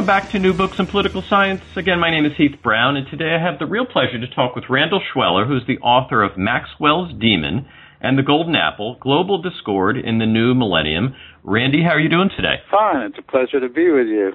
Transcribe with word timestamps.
Welcome 0.00 0.16
back 0.16 0.30
to 0.32 0.38
New 0.38 0.54
Books 0.54 0.78
in 0.78 0.86
Political 0.86 1.24
Science. 1.28 1.60
Again, 1.76 2.00
my 2.00 2.10
name 2.10 2.24
is 2.24 2.32
Heath 2.38 2.56
Brown, 2.62 2.96
and 2.96 3.06
today 3.10 3.36
I 3.38 3.38
have 3.38 3.58
the 3.58 3.66
real 3.66 3.84
pleasure 3.84 4.18
to 4.18 4.34
talk 4.34 4.56
with 4.56 4.64
Randall 4.70 5.02
Schweller, 5.12 5.44
who's 5.44 5.66
the 5.66 5.76
author 5.80 6.22
of 6.22 6.38
Maxwell's 6.38 7.12
Demon 7.20 7.68
and 8.00 8.16
The 8.16 8.22
Golden 8.22 8.56
Apple 8.56 8.96
Global 8.98 9.42
Discord 9.42 9.98
in 9.98 10.16
the 10.18 10.24
New 10.24 10.54
Millennium. 10.54 11.14
Randy, 11.44 11.82
how 11.82 11.90
are 11.90 12.00
you 12.00 12.08
doing 12.08 12.30
today? 12.34 12.64
Fine. 12.70 13.12
It's 13.12 13.18
a 13.18 13.30
pleasure 13.30 13.60
to 13.60 13.68
be 13.68 13.90
with 13.90 14.06
you. 14.06 14.32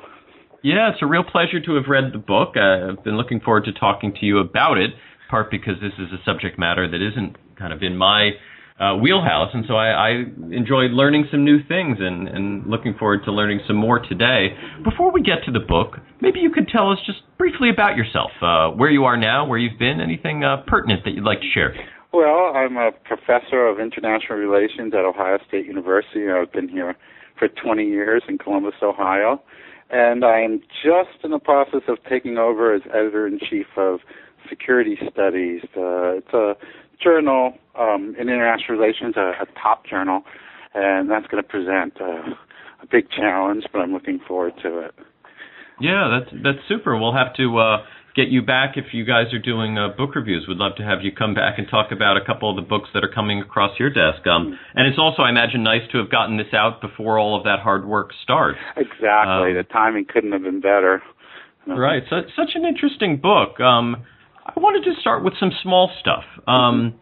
Yeah, 0.62 0.92
it's 0.94 1.02
a 1.02 1.08
real 1.08 1.24
pleasure 1.24 1.60
to 1.60 1.74
have 1.82 1.86
read 1.90 2.14
the 2.14 2.20
book. 2.20 2.54
Uh, 2.56 2.92
I've 2.92 3.04
been 3.04 3.18
looking 3.18 3.40
forward 3.40 3.66
to 3.66 3.74
talking 3.74 4.14
to 4.20 4.24
you 4.24 4.38
about 4.38 4.78
it, 4.78 4.92
part 5.32 5.50
because 5.50 5.82
this 5.82 5.94
is 5.98 6.14
a 6.14 6.22
subject 6.24 6.60
matter 6.60 6.88
that 6.88 7.02
isn't 7.02 7.38
kind 7.58 7.74
of 7.74 7.82
in 7.82 7.98
my 7.98 8.38
uh, 8.80 8.96
wheelhouse, 8.98 9.52
and 9.54 9.64
so 9.68 9.76
I, 9.76 9.88
I 9.88 10.10
enjoyed 10.52 10.92
learning 10.92 11.28
some 11.32 11.46
new 11.46 11.64
things 11.64 11.98
and, 12.00 12.28
and 12.28 12.68
looking 12.68 12.94
forward 13.00 13.22
to 13.26 13.32
learning 13.32 13.62
some 13.68 13.78
more 13.78 14.00
today. 14.00 14.50
Before 14.84 15.12
we 15.14 15.22
get 15.22 15.46
to 15.46 15.52
the 15.52 15.62
book, 15.62 15.98
maybe 16.22 16.40
you 16.40 16.52
could 16.52 16.68
tell 16.68 16.92
us 16.92 17.00
just 17.06 17.20
briefly 17.38 17.70
about 17.70 17.96
yourself, 17.96 18.32
uh, 18.42 18.76
where 18.76 18.90
you 18.90 19.06
are 19.06 19.16
now, 19.16 19.48
where 19.48 19.58
you've 19.58 19.80
been, 19.80 20.02
anything 20.02 20.44
uh, 20.44 20.58
pertinent 20.68 21.06
that 21.06 21.12
you'd 21.12 21.24
like 21.24 21.40
to 21.40 21.50
share. 21.54 21.74
Well, 22.12 22.52
I'm 22.56 22.76
a 22.76 22.92
professor 22.92 23.66
of 23.68 23.80
international 23.80 24.38
relations 24.38 24.94
at 24.94 25.06
Ohio 25.06 25.38
State 25.48 25.66
University. 25.66 26.30
I've 26.30 26.52
been 26.52 26.68
here 26.68 26.96
for 27.40 27.48
20 27.48 27.86
years 27.86 28.24
in 28.28 28.38
Columbus, 28.38 28.76
Ohio, 28.82 29.42
and 29.90 30.26
I'm 30.26 30.62
just 30.84 31.24
in 31.24 31.32
the 31.32 31.40
process 31.40 31.82
of 31.88 31.98
taking 32.10 32.38
over 32.38 32.74
as 32.74 32.82
editor 32.88 33.26
in 33.28 33.40
chief 33.40 33.68
of 33.78 34.00
Security 34.50 34.98
Studies. 35.12 35.62
Uh, 35.76 36.20
it's 36.20 36.34
a 36.34 36.56
journal 37.04 37.54
um, 37.78 38.16
in 38.20 38.30
international 38.30 38.78
relations, 38.78 39.16
a, 39.18 39.32
a 39.42 39.46
top 39.62 39.86
journal, 39.86 40.24
and 40.74 41.10
that's 41.10 41.28
going 41.28 41.42
to 41.44 41.50
present 41.50 42.00
uh, 42.02 42.34
a 42.82 42.88
big 42.90 43.10
challenge, 43.10 43.64
but 43.72 43.80
I'm 43.80 43.94
looking 43.94 44.20
forward 44.28 44.54
to 44.64 44.80
it. 44.80 44.96
Yeah, 45.80 46.20
that's 46.20 46.44
that's 46.44 46.68
super. 46.70 46.98
We'll 46.98 47.16
have 47.16 47.36
to 47.36 47.58
uh, 47.58 47.78
get 48.16 48.30
you 48.30 48.42
back 48.42 48.78
if 48.78 48.94
you 48.94 49.04
guys 49.04 49.34
are 49.34 49.40
doing 49.40 49.78
uh, 49.78 49.90
book 49.90 50.16
reviews. 50.16 50.46
We'd 50.48 50.58
love 50.58 50.76
to 50.78 50.84
have 50.84 51.00
you 51.04 51.12
come 51.12 51.34
back 51.34 51.58
and 51.58 51.68
talk 51.70 51.92
about 51.92 52.16
a 52.16 52.24
couple 52.26 52.50
of 52.50 52.56
the 52.56 52.62
books 52.68 52.90
that 52.94 53.04
are 53.04 53.12
coming 53.14 53.42
across 53.42 53.78
your 53.78 53.90
desk. 53.90 54.26
Um, 54.26 54.58
and 54.74 54.88
it's 54.88 54.98
also, 54.98 55.22
I 55.22 55.30
imagine, 55.30 55.64
nice 55.64 55.84
to 55.92 55.98
have 55.98 56.10
gotten 56.10 56.38
this 56.38 56.54
out 56.54 56.80
before 56.82 57.20
all 57.20 57.38
of 57.38 57.44
that 57.44 57.60
hard 57.60 57.86
work 57.86 58.12
starts. 58.24 58.58
Exactly. 58.78 59.52
Um, 59.52 59.56
the 59.56 59.66
timing 59.70 60.06
couldn't 60.06 60.32
have 60.32 60.44
been 60.44 60.62
better. 60.62 61.04
Right. 61.68 62.04
So, 62.10 62.22
such 62.36 62.52
an 62.56 62.64
interesting 62.64 63.18
book. 63.18 63.60
Um, 63.60 64.06
I 64.46 64.60
wanted 64.60 64.84
to 64.94 65.00
start 65.00 65.24
with 65.24 65.34
some 65.40 65.52
small 65.64 65.92
stuff. 66.00 66.24
Um, 66.48 66.96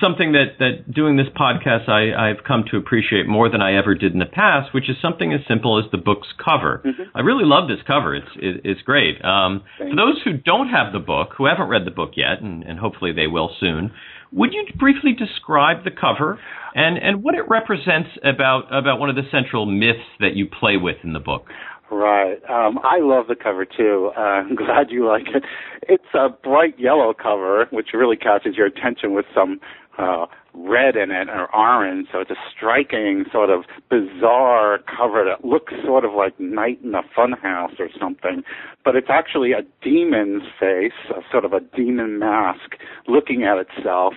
something 0.00 0.32
that, 0.32 0.58
that 0.58 0.92
doing 0.92 1.16
this 1.16 1.26
podcast 1.36 1.88
I, 1.88 2.30
I've 2.30 2.44
come 2.44 2.64
to 2.70 2.78
appreciate 2.78 3.26
more 3.26 3.50
than 3.50 3.60
I 3.60 3.76
ever 3.76 3.94
did 3.94 4.12
in 4.12 4.18
the 4.18 4.26
past, 4.26 4.72
which 4.72 4.88
is 4.88 4.96
something 5.02 5.32
as 5.32 5.40
simple 5.46 5.78
as 5.78 5.90
the 5.90 5.98
book's 5.98 6.28
cover. 6.42 6.82
Mm-hmm. 6.84 7.02
I 7.14 7.20
really 7.20 7.44
love 7.44 7.68
this 7.68 7.80
cover. 7.86 8.14
It's 8.14 8.28
it, 8.36 8.60
it's 8.64 8.82
great. 8.82 9.22
Um, 9.24 9.62
for 9.76 9.94
those 9.94 10.22
who 10.24 10.38
don't 10.38 10.68
have 10.68 10.92
the 10.92 11.00
book, 11.00 11.30
who 11.36 11.46
haven't 11.46 11.68
read 11.68 11.84
the 11.84 11.90
book 11.90 12.12
yet, 12.16 12.40
and, 12.40 12.62
and 12.62 12.78
hopefully 12.78 13.12
they 13.12 13.26
will 13.26 13.50
soon, 13.60 13.92
would 14.32 14.52
you 14.52 14.64
briefly 14.78 15.12
describe 15.12 15.84
the 15.84 15.90
cover 15.90 16.38
and, 16.74 16.98
and 16.98 17.22
what 17.22 17.34
it 17.34 17.48
represents 17.48 18.10
about 18.24 18.74
about 18.74 18.98
one 18.98 19.10
of 19.10 19.16
the 19.16 19.22
central 19.30 19.66
myths 19.66 20.08
that 20.18 20.34
you 20.34 20.46
play 20.46 20.76
with 20.76 20.96
in 21.04 21.12
the 21.12 21.20
book? 21.20 21.46
Right. 21.94 22.38
Um, 22.50 22.80
I 22.82 22.98
love 22.98 23.28
the 23.28 23.36
cover 23.36 23.64
too. 23.64 24.10
Uh, 24.16 24.20
I'm 24.20 24.54
glad 24.56 24.90
you 24.90 25.06
like 25.06 25.28
it. 25.32 25.44
It's 25.82 26.12
a 26.12 26.28
bright 26.28 26.78
yellow 26.78 27.14
cover, 27.14 27.66
which 27.70 27.90
really 27.94 28.16
catches 28.16 28.56
your 28.56 28.66
attention 28.66 29.14
with 29.14 29.26
some 29.32 29.60
uh, 29.96 30.26
red 30.54 30.96
in 30.96 31.12
it 31.12 31.28
or 31.28 31.54
orange. 31.54 32.08
So 32.10 32.18
it's 32.18 32.32
a 32.32 32.36
striking, 32.50 33.26
sort 33.30 33.48
of 33.48 33.62
bizarre 33.90 34.80
cover 34.80 35.24
that 35.24 35.44
looks 35.46 35.72
sort 35.84 36.04
of 36.04 36.12
like 36.14 36.38
Night 36.40 36.80
in 36.82 36.96
a 36.96 37.02
Funhouse 37.16 37.78
or 37.78 37.88
something. 37.98 38.42
But 38.84 38.96
it's 38.96 39.08
actually 39.08 39.52
a 39.52 39.62
demon's 39.80 40.42
face, 40.58 40.92
a 41.10 41.20
sort 41.30 41.44
of 41.44 41.52
a 41.52 41.60
demon 41.60 42.18
mask, 42.18 42.74
looking 43.06 43.44
at 43.44 43.58
itself 43.58 44.14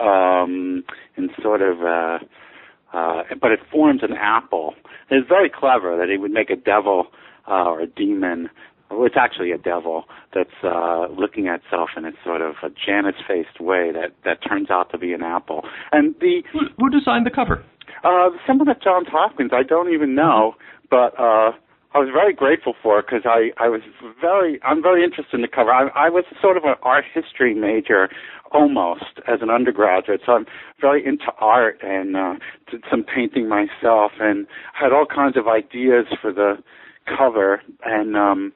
um, 0.00 0.82
in 1.16 1.30
sort 1.40 1.62
of. 1.62 1.82
Uh, 1.82 2.18
uh, 2.92 3.22
but 3.40 3.52
it 3.52 3.60
forms 3.70 4.02
an 4.02 4.12
apple. 4.12 4.74
it's 5.10 5.28
very 5.28 5.50
clever 5.50 5.96
that 5.96 6.08
he 6.08 6.16
would 6.16 6.30
make 6.30 6.50
a 6.50 6.56
devil 6.56 7.08
uh, 7.48 7.64
or 7.64 7.80
a 7.80 7.86
demon. 7.86 8.48
Well, 8.90 9.04
it's 9.06 9.16
actually 9.18 9.50
a 9.50 9.58
devil 9.58 10.04
that's 10.34 10.50
uh, 10.62 11.08
looking 11.08 11.48
at 11.48 11.60
itself 11.64 11.90
in 11.96 12.04
a 12.04 12.12
sort 12.24 12.40
of 12.40 12.54
a 12.62 12.68
Janus-faced 12.68 13.60
way 13.60 13.90
that 13.92 14.12
that 14.24 14.38
turns 14.46 14.70
out 14.70 14.90
to 14.92 14.98
be 14.98 15.12
an 15.12 15.22
apple. 15.22 15.62
And 15.90 16.14
the 16.20 16.42
who, 16.52 16.60
who 16.78 16.90
designed 16.90 17.26
the 17.26 17.30
cover? 17.30 17.64
Uh, 18.04 18.30
someone 18.46 18.68
at 18.68 18.82
Johns 18.82 19.08
Hopkins. 19.10 19.50
I 19.52 19.62
don't 19.62 19.92
even 19.92 20.14
know, 20.14 20.54
but 20.90 21.18
uh, 21.18 21.52
I 21.96 21.98
was 21.98 22.10
very 22.12 22.34
grateful 22.34 22.74
for 22.82 22.98
it 22.98 23.06
because 23.06 23.24
I 23.24 23.52
I 23.56 23.70
was 23.70 23.80
very 24.20 24.60
I'm 24.62 24.82
very 24.82 25.02
interested 25.02 25.34
in 25.34 25.40
the 25.40 25.48
cover. 25.48 25.72
I, 25.72 25.88
I 25.94 26.10
was 26.10 26.24
sort 26.42 26.58
of 26.58 26.64
an 26.64 26.74
art 26.82 27.06
history 27.14 27.54
major 27.54 28.10
almost 28.52 29.20
as 29.26 29.40
an 29.40 29.48
undergraduate, 29.48 30.20
so 30.26 30.32
I'm 30.32 30.46
very 30.78 31.04
into 31.06 31.32
art 31.40 31.78
and 31.82 32.14
uh, 32.14 32.34
did 32.70 32.84
some 32.90 33.02
painting 33.02 33.48
myself 33.48 34.12
and 34.20 34.46
had 34.74 34.92
all 34.92 35.06
kinds 35.06 35.38
of 35.38 35.48
ideas 35.48 36.04
for 36.20 36.34
the 36.34 36.58
cover 37.16 37.62
and 37.86 38.14
um 38.14 38.52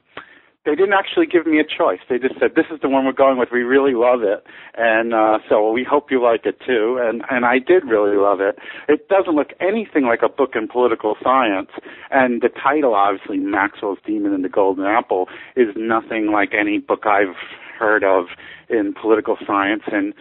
they 0.66 0.75
didn't 0.75 0.93
actually 0.93 1.26
give 1.26 1.47
me 1.47 1.59
a 1.59 1.65
choice. 1.65 2.00
They 2.09 2.19
just 2.19 2.38
said, 2.38 2.54
"This 2.54 2.66
is 2.71 2.81
the 2.81 2.88
one 2.88 3.06
we're 3.06 3.12
going 3.12 3.38
with. 3.38 3.48
We 3.50 3.62
really 3.62 3.94
love 3.94 4.22
it, 4.22 4.44
and 4.76 5.15
uh, 5.15 5.38
so 5.48 5.72
we 5.72 5.84
hope 5.84 6.10
you 6.10 6.22
like 6.22 6.44
it 6.44 6.60
too." 6.66 7.00
And 7.03 7.22
and 7.31 7.47
I 7.47 7.59
did 7.59 7.84
really 7.84 8.16
love 8.16 8.41
it. 8.41 8.59
It 8.88 9.09
doesn't 9.09 9.34
look 9.34 9.53
anything 9.59 10.04
like 10.04 10.21
a 10.22 10.28
book 10.28 10.50
in 10.54 10.69
political 10.69 11.16
science, 11.22 11.71
and 12.10 12.43
the 12.43 12.50
title, 12.50 12.94
obviously, 12.94 13.38
Maxwell's 13.38 13.98
Demon 14.06 14.34
and 14.34 14.44
the 14.44 14.50
Golden 14.50 14.84
Apple, 14.84 15.28
is 15.56 15.69
nothing 15.76 16.31
like 16.31 16.53
any 16.53 16.78
book 16.78 17.06
I've 17.06 17.37
heard 17.78 18.04
of 18.04 18.27
in 18.69 18.92
political 18.92 19.38
science. 19.47 19.82
And 19.91 20.12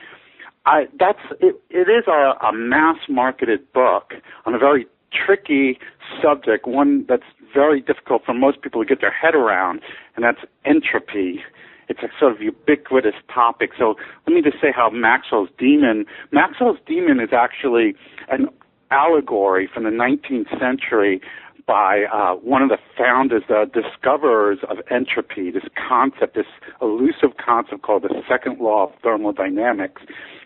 I 0.66 0.86
that's 0.98 1.20
it. 1.42 1.62
It 1.70 1.90
is 1.90 2.08
a, 2.08 2.46
a 2.46 2.54
mass 2.54 2.98
marketed 3.10 3.72
book 3.74 4.14
on 4.46 4.54
a 4.54 4.58
very 4.58 4.88
tricky 5.12 5.80
subject, 6.22 6.68
one 6.68 7.06
that's 7.08 7.24
very 7.54 7.82
difficult 7.82 8.24
for 8.26 8.34
most 8.34 8.62
people 8.62 8.84
to 8.84 8.88
get 8.88 9.02
their 9.02 9.12
head 9.12 9.36
around, 9.36 9.82
and 10.16 10.24
that's 10.24 10.42
entropy. 10.66 11.42
It's 11.88 12.02
a 12.04 12.10
sort 12.20 12.34
of 12.34 12.42
ubiquitous 12.42 13.16
topic. 13.34 13.72
So 13.78 13.96
let 14.28 14.34
me 14.34 14.42
just 14.42 14.62
say 14.62 14.72
how 14.76 14.90
Maxwell's 14.92 15.50
demon, 15.58 16.06
Maxwell's 16.32 16.78
demon 16.86 17.20
is 17.20 17.30
actually 17.34 17.96
an 18.30 18.48
allegory 18.92 19.68
from 19.72 19.84
the 19.84 19.90
19th 19.90 20.60
century 20.60 21.22
by 21.70 22.06
uh, 22.12 22.34
one 22.34 22.64
of 22.64 22.70
the 22.70 22.80
founders, 22.98 23.44
the 23.48 23.70
discoverers 23.72 24.58
of 24.70 24.78
entropy, 24.90 25.52
this 25.52 25.70
concept, 25.78 26.36
this 26.36 26.48
elusive 26.82 27.38
concept 27.44 27.84
called 27.84 28.02
the 28.02 28.10
second 28.28 28.60
law 28.60 28.88
of 28.88 28.92
thermodynamics 29.04 30.02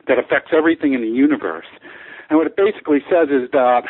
that 0.08 0.20
affects 0.20 0.52
everything 0.56 0.94
in 0.94 1.02
the 1.02 1.08
universe. 1.08 1.68
And 2.30 2.38
what 2.38 2.48
it 2.48 2.58
basically 2.58 3.00
says 3.10 3.30
is 3.30 3.50
that, 3.52 3.84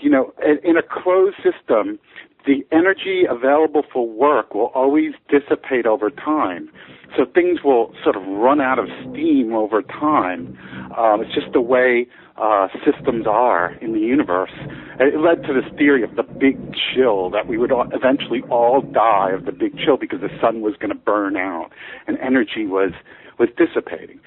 you 0.00 0.10
know, 0.10 0.32
in 0.64 0.76
a 0.76 0.82
closed 0.82 1.36
system, 1.36 1.98
the 2.46 2.64
energy 2.72 3.24
available 3.28 3.82
for 3.92 4.08
work 4.08 4.54
will 4.54 4.70
always 4.74 5.12
dissipate 5.28 5.86
over 5.86 6.10
time. 6.10 6.70
So 7.16 7.24
things 7.26 7.60
will 7.64 7.92
sort 8.02 8.16
of 8.16 8.22
run 8.26 8.60
out 8.60 8.78
of 8.78 8.86
steam 9.02 9.52
over 9.52 9.82
time. 9.82 10.56
Um, 10.96 11.20
it's 11.22 11.34
just 11.34 11.52
the 11.52 11.60
way 11.60 12.06
uh, 12.36 12.68
systems 12.84 13.26
are 13.26 13.74
in 13.82 13.92
the 13.92 14.00
universe. 14.00 14.52
It 14.98 15.18
led 15.18 15.46
to 15.46 15.52
this 15.52 15.70
theory 15.76 16.02
of 16.02 16.16
the 16.16 16.22
big 16.22 16.56
chill, 16.72 17.30
that 17.30 17.46
we 17.46 17.58
would 17.58 17.72
all, 17.72 17.88
eventually 17.92 18.42
all 18.50 18.80
die 18.80 19.32
of 19.32 19.44
the 19.44 19.52
big 19.52 19.76
chill 19.76 19.96
because 19.98 20.20
the 20.20 20.30
sun 20.40 20.62
was 20.62 20.74
going 20.76 20.90
to 20.90 20.98
burn 20.98 21.36
out 21.36 21.70
and 22.06 22.16
energy 22.18 22.66
was, 22.66 22.92
was 23.38 23.48
dissipating. 23.58 24.20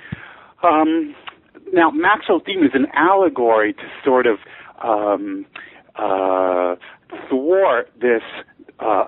Um, 0.62 1.15
now, 1.71 1.89
Maxwell's 1.89 2.44
demon 2.45 2.65
is 2.65 2.71
an 2.75 2.88
allegory 2.94 3.74
to 3.74 3.83
sort 4.06 4.27
of 4.27 4.38
um, 4.83 5.45
uh, 5.95 6.75
thwart 7.30 7.92
this 8.00 8.24
uh, 8.80 9.06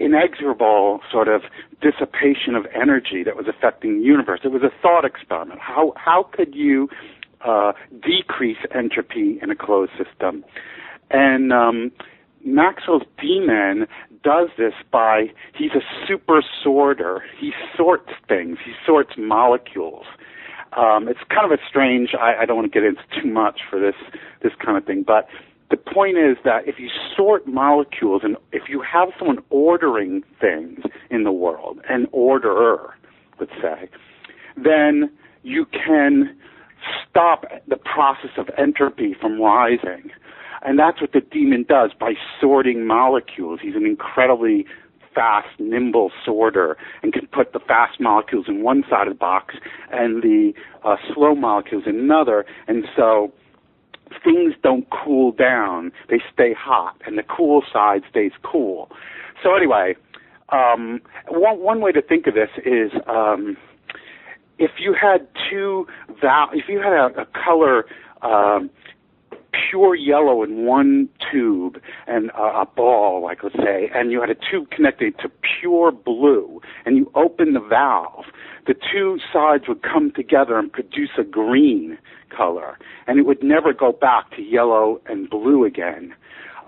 inexorable 0.00 1.00
sort 1.10 1.28
of 1.28 1.42
dissipation 1.80 2.54
of 2.54 2.66
energy 2.74 3.22
that 3.24 3.36
was 3.36 3.46
affecting 3.48 3.98
the 3.98 4.04
universe. 4.04 4.40
It 4.44 4.48
was 4.48 4.62
a 4.62 4.70
thought 4.82 5.04
experiment. 5.04 5.60
How 5.60 5.92
how 5.96 6.28
could 6.32 6.54
you 6.54 6.88
uh, 7.44 7.72
decrease 8.02 8.58
entropy 8.74 9.38
in 9.42 9.50
a 9.50 9.56
closed 9.56 9.92
system? 9.92 10.44
And 11.10 11.52
um, 11.52 11.92
Maxwell's 12.44 13.02
demon 13.20 13.86
does 14.22 14.48
this 14.56 14.74
by 14.90 15.26
he's 15.56 15.72
a 15.72 15.82
super 16.06 16.42
sorter. 16.62 17.22
He 17.38 17.52
sorts 17.76 18.10
things. 18.28 18.58
He 18.64 18.72
sorts 18.84 19.12
molecules. 19.16 20.06
Um, 20.76 21.08
it's 21.08 21.20
kind 21.28 21.50
of 21.50 21.58
a 21.58 21.62
strange. 21.68 22.10
I, 22.18 22.42
I 22.42 22.44
don't 22.44 22.56
want 22.56 22.70
to 22.70 22.80
get 22.80 22.86
into 22.86 23.02
too 23.20 23.28
much 23.28 23.60
for 23.70 23.78
this 23.78 23.94
this 24.42 24.52
kind 24.64 24.76
of 24.76 24.84
thing, 24.84 25.04
but 25.06 25.28
the 25.70 25.76
point 25.76 26.16
is 26.18 26.36
that 26.44 26.66
if 26.66 26.78
you 26.78 26.88
sort 27.16 27.46
molecules 27.46 28.22
and 28.24 28.36
if 28.52 28.68
you 28.68 28.82
have 28.82 29.08
someone 29.18 29.38
ordering 29.50 30.22
things 30.40 30.80
in 31.10 31.24
the 31.24 31.32
world, 31.32 31.80
an 31.88 32.06
orderer, 32.12 32.94
let's 33.40 33.52
say, 33.60 33.88
then 34.56 35.10
you 35.42 35.66
can 35.66 36.36
stop 37.08 37.44
the 37.66 37.76
process 37.76 38.30
of 38.36 38.48
entropy 38.56 39.14
from 39.20 39.40
rising. 39.40 40.10
And 40.62 40.78
that's 40.78 41.00
what 41.00 41.12
the 41.12 41.20
demon 41.20 41.64
does 41.68 41.92
by 41.98 42.14
sorting 42.40 42.86
molecules. 42.86 43.60
He's 43.62 43.74
an 43.74 43.86
incredibly 43.86 44.66
fast, 45.14 45.48
nimble 45.58 46.12
sorter 46.24 46.76
and 47.02 47.12
can 47.12 47.26
put 47.26 47.52
the 47.52 47.58
fast 47.58 47.98
molecules 47.98 48.46
in 48.48 48.62
one 48.62 48.84
side 48.88 49.08
of 49.08 49.14
the 49.14 49.18
box 49.18 49.54
and 49.90 50.22
the 50.22 50.52
uh, 50.84 50.96
slow 51.12 51.34
molecules 51.34 51.84
in 51.86 51.98
another. 51.98 52.44
And 52.68 52.84
so 52.94 53.32
things 54.24 54.54
don't 54.62 54.88
cool 54.90 55.32
down; 55.32 55.92
they 56.08 56.20
stay 56.32 56.54
hot, 56.54 57.00
and 57.06 57.18
the 57.18 57.22
cool 57.22 57.62
side 57.72 58.02
stays 58.10 58.32
cool. 58.42 58.90
So 59.42 59.54
anyway, 59.54 59.96
um, 60.50 61.00
one 61.28 61.58
one 61.60 61.80
way 61.80 61.92
to 61.92 62.02
think 62.02 62.26
of 62.26 62.34
this 62.34 62.50
is 62.64 62.92
um, 63.06 63.56
if 64.58 64.72
you 64.78 64.94
had 64.94 65.26
two 65.50 65.86
val- 66.20 66.50
if 66.52 66.68
you 66.68 66.78
had 66.78 66.92
a, 66.92 67.22
a 67.22 67.26
color. 67.26 67.86
Um, 68.22 68.70
pure 69.70 69.94
yellow 69.94 70.42
in 70.42 70.66
one 70.66 71.08
tube 71.30 71.80
and 72.06 72.30
a 72.30 72.66
ball, 72.66 73.22
like 73.22 73.42
let's 73.42 73.56
say, 73.56 73.90
and 73.94 74.10
you 74.12 74.20
had 74.20 74.30
a 74.30 74.34
tube 74.34 74.70
connected 74.70 75.18
to 75.18 75.30
pure 75.60 75.92
blue, 75.92 76.60
and 76.84 76.96
you 76.96 77.10
open 77.14 77.52
the 77.52 77.60
valve, 77.60 78.26
the 78.66 78.74
two 78.74 79.18
sides 79.32 79.64
would 79.68 79.82
come 79.82 80.12
together 80.14 80.58
and 80.58 80.72
produce 80.72 81.10
a 81.18 81.24
green 81.24 81.98
color, 82.34 82.78
and 83.06 83.18
it 83.18 83.22
would 83.22 83.42
never 83.42 83.72
go 83.72 83.92
back 83.92 84.30
to 84.36 84.42
yellow 84.42 85.00
and 85.06 85.30
blue 85.30 85.64
again. 85.64 86.14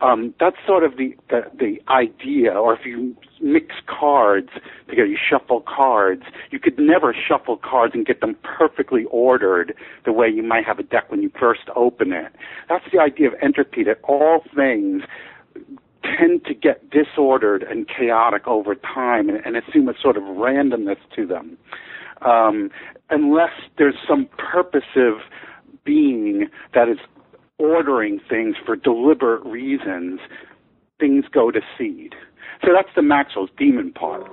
Um, 0.01 0.35
that's 0.39 0.57
sort 0.67 0.85
of 0.85 0.97
the, 0.97 1.15
the 1.29 1.43
the 1.59 1.81
idea. 1.89 2.53
Or 2.53 2.75
if 2.75 2.87
you 2.87 3.17
mix 3.41 3.75
cards 3.87 4.51
together, 4.89 5.07
you 5.07 5.19
shuffle 5.19 5.63
cards. 5.67 6.23
You 6.51 6.59
could 6.59 6.79
never 6.79 7.15
shuffle 7.15 7.57
cards 7.57 7.95
and 7.95 8.07
get 8.07 8.21
them 8.21 8.37
perfectly 8.43 9.05
ordered 9.11 9.75
the 10.05 10.13
way 10.13 10.29
you 10.29 10.43
might 10.43 10.65
have 10.65 10.79
a 10.79 10.83
deck 10.83 11.11
when 11.11 11.23
you 11.23 11.31
first 11.39 11.63
open 11.75 12.13
it. 12.13 12.33
That's 12.69 12.85
the 12.93 13.01
idea 13.01 13.29
of 13.29 13.35
entropy. 13.43 13.85
That 13.85 13.99
all 14.05 14.43
things 14.55 15.03
tend 16.03 16.45
to 16.45 16.55
get 16.55 16.91
disordered 16.91 17.63
and 17.63 17.87
chaotic 17.89 18.47
over 18.47 18.75
time 18.75 19.29
and, 19.29 19.45
and 19.45 19.57
assume 19.57 19.89
a 19.89 19.95
sort 20.01 20.17
of 20.17 20.23
randomness 20.23 20.99
to 21.17 21.27
them. 21.27 21.59
Um, 22.23 22.71
unless 23.11 23.53
there's 23.77 23.95
some 24.09 24.29
purposive 24.39 25.21
being 25.85 26.49
that 26.75 26.89
is 26.89 26.99
ordering 27.59 28.21
things 28.29 28.57
for 28.65 28.77
deliberate 28.77 29.45
reasons, 29.45 30.21
things 31.01 31.25
go 31.33 31.51
to 31.51 31.61
seed. 31.77 32.15
So 32.65 32.71
that's 32.75 32.95
the 32.95 33.03
Maxwell's 33.03 33.51
demon 33.57 33.93
part. 33.93 34.31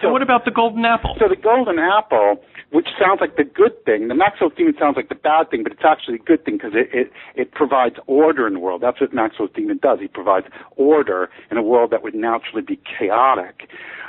So 0.00 0.10
what 0.10 0.22
about 0.22 0.44
the 0.44 0.50
golden 0.50 0.84
apple? 0.84 1.16
So 1.18 1.28
the 1.28 1.36
golden 1.36 1.78
apple, 1.78 2.36
which 2.70 2.88
sounds 3.00 3.20
like 3.20 3.36
the 3.36 3.44
good 3.44 3.84
thing, 3.84 4.08
the 4.08 4.14
Maxwell's 4.14 4.52
demon 4.56 4.74
sounds 4.78 4.96
like 4.96 5.08
the 5.08 5.14
bad 5.14 5.50
thing, 5.50 5.62
but 5.62 5.72
it's 5.72 5.84
actually 5.84 6.16
a 6.16 6.22
good 6.22 6.44
thing 6.44 6.56
because 6.56 6.72
it, 6.74 6.88
it, 6.92 7.12
it 7.34 7.52
provides 7.52 7.96
order 8.06 8.46
in 8.46 8.54
the 8.54 8.60
world. 8.60 8.82
That's 8.82 9.00
what 9.00 9.12
Maxwell's 9.12 9.50
demon 9.54 9.78
does. 9.82 9.98
He 10.00 10.08
provides 10.08 10.46
order 10.76 11.30
in 11.50 11.56
a 11.56 11.62
world 11.62 11.90
that 11.90 12.02
would 12.02 12.14
naturally 12.14 12.62
be 12.62 12.78
chaotic. 12.98 13.68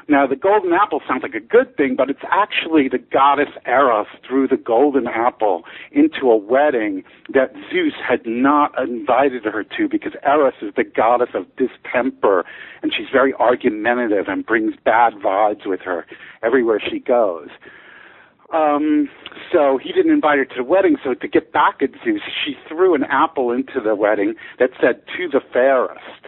Now, 0.09 0.25
the 0.25 0.35
golden 0.35 0.73
apple 0.73 1.01
sounds 1.07 1.21
like 1.21 1.35
a 1.35 1.39
good 1.39 1.77
thing, 1.77 1.95
but 1.95 2.09
it's 2.09 2.25
actually 2.31 2.89
the 2.89 2.97
goddess 2.97 3.49
Eris 3.67 4.07
threw 4.27 4.47
the 4.47 4.57
golden 4.57 5.05
apple 5.05 5.65
into 5.91 6.31
a 6.31 6.35
wedding 6.35 7.03
that 7.31 7.53
Zeus 7.69 7.93
had 8.07 8.25
not 8.25 8.71
invited 8.81 9.43
her 9.45 9.63
to 9.63 9.87
because 9.87 10.13
Eris 10.23 10.55
is 10.63 10.73
the 10.75 10.83
goddess 10.83 11.29
of 11.35 11.45
distemper, 11.57 12.43
and 12.81 12.91
she's 12.91 13.05
very 13.13 13.35
argumentative 13.35 14.27
and 14.27 14.43
brings 14.43 14.73
bad 14.83 15.13
vibes 15.13 15.67
with 15.69 15.81
her 15.81 16.05
everywhere 16.43 16.81
she 16.91 16.99
goes. 16.99 17.49
Um, 18.53 19.09
so 19.53 19.77
he 19.77 19.91
didn't 19.91 20.11
invite 20.11 20.39
her 20.39 20.45
to 20.45 20.55
the 20.57 20.63
wedding. 20.63 20.97
So 21.03 21.13
to 21.13 21.27
get 21.27 21.53
back 21.53 21.81
at 21.81 21.91
Zeus, 22.03 22.21
she 22.43 22.55
threw 22.67 22.95
an 22.95 23.03
apple 23.03 23.51
into 23.51 23.79
the 23.79 23.95
wedding 23.95 24.33
that 24.57 24.71
said 24.81 25.03
"to 25.17 25.29
the 25.29 25.41
fairest," 25.53 26.25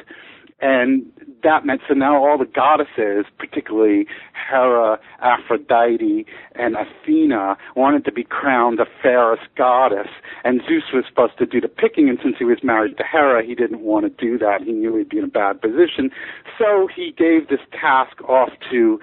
and 0.61 1.05
that 1.41 1.65
meant 1.65 1.81
so 1.87 1.95
now 1.95 2.23
all 2.23 2.37
the 2.37 2.45
goddesses, 2.45 3.25
particularly 3.39 4.05
Hera, 4.47 4.99
Aphrodite, 5.19 6.27
and 6.53 6.75
Athena, 6.75 7.57
wanted 7.75 8.05
to 8.05 8.11
be 8.11 8.23
crowned 8.23 8.77
the 8.77 8.85
fairest 9.01 9.47
goddess, 9.57 10.09
and 10.43 10.61
Zeus 10.67 10.83
was 10.93 11.05
supposed 11.09 11.39
to 11.39 11.47
do 11.47 11.59
the 11.59 11.67
picking. 11.67 12.07
And 12.07 12.19
since 12.21 12.35
he 12.37 12.45
was 12.45 12.59
married 12.63 12.97
to 12.97 13.03
Hera, 13.03 13.43
he 13.43 13.55
didn't 13.55 13.81
want 13.81 14.05
to 14.05 14.09
do 14.23 14.37
that. 14.37 14.61
He 14.61 14.73
knew 14.73 14.95
he'd 14.95 15.09
be 15.09 15.17
in 15.17 15.23
a 15.23 15.27
bad 15.27 15.59
position, 15.59 16.11
so 16.59 16.87
he 16.95 17.15
gave 17.17 17.47
this 17.47 17.65
task 17.71 18.21
off 18.29 18.51
to 18.69 18.99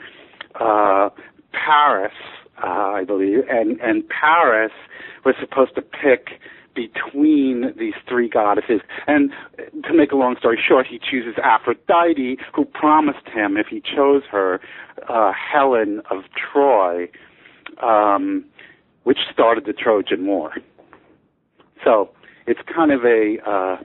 uh, 0.57 1.11
Paris, 1.53 2.13
uh, 2.63 2.67
I 2.67 3.05
believe, 3.05 3.41
and 3.49 3.81
and 3.81 4.05
Paris 4.09 4.73
was 5.25 5.35
supposed 5.41 5.75
to 5.77 5.83
pick 5.83 6.41
between 6.75 7.75
these 7.77 7.95
three 8.09 8.29
goddesses. 8.29 8.81
And 9.09 9.33
to 9.85 9.93
make 9.93 10.13
a 10.13 10.17
long 10.17 10.37
story 10.39 10.59
short, 10.67 10.87
he 10.87 10.99
chooses 10.99 11.35
Aphrodite, 11.43 12.39
who 12.55 12.65
promised 12.65 13.27
him, 13.35 13.57
if 13.57 13.67
he 13.67 13.81
chose 13.81 14.23
her, 14.31 14.61
uh, 15.09 15.33
Helen 15.33 16.03
of 16.09 16.23
Troy, 16.37 17.09
um, 17.83 18.45
which 19.03 19.19
started 19.33 19.65
the 19.67 19.73
Trojan 19.73 20.25
War. 20.27 20.53
So 21.85 22.11
it's 22.47 22.61
kind 22.73 22.93
of 22.93 23.05
a 23.05 23.39
uh, 23.45 23.77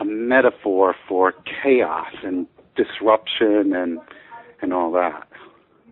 a 0.00 0.04
metaphor 0.04 0.94
for 1.06 1.34
chaos 1.62 2.14
and 2.22 2.46
disruption 2.76 3.74
and 3.74 3.98
and 4.62 4.72
all 4.72 4.90
that. 4.92 5.26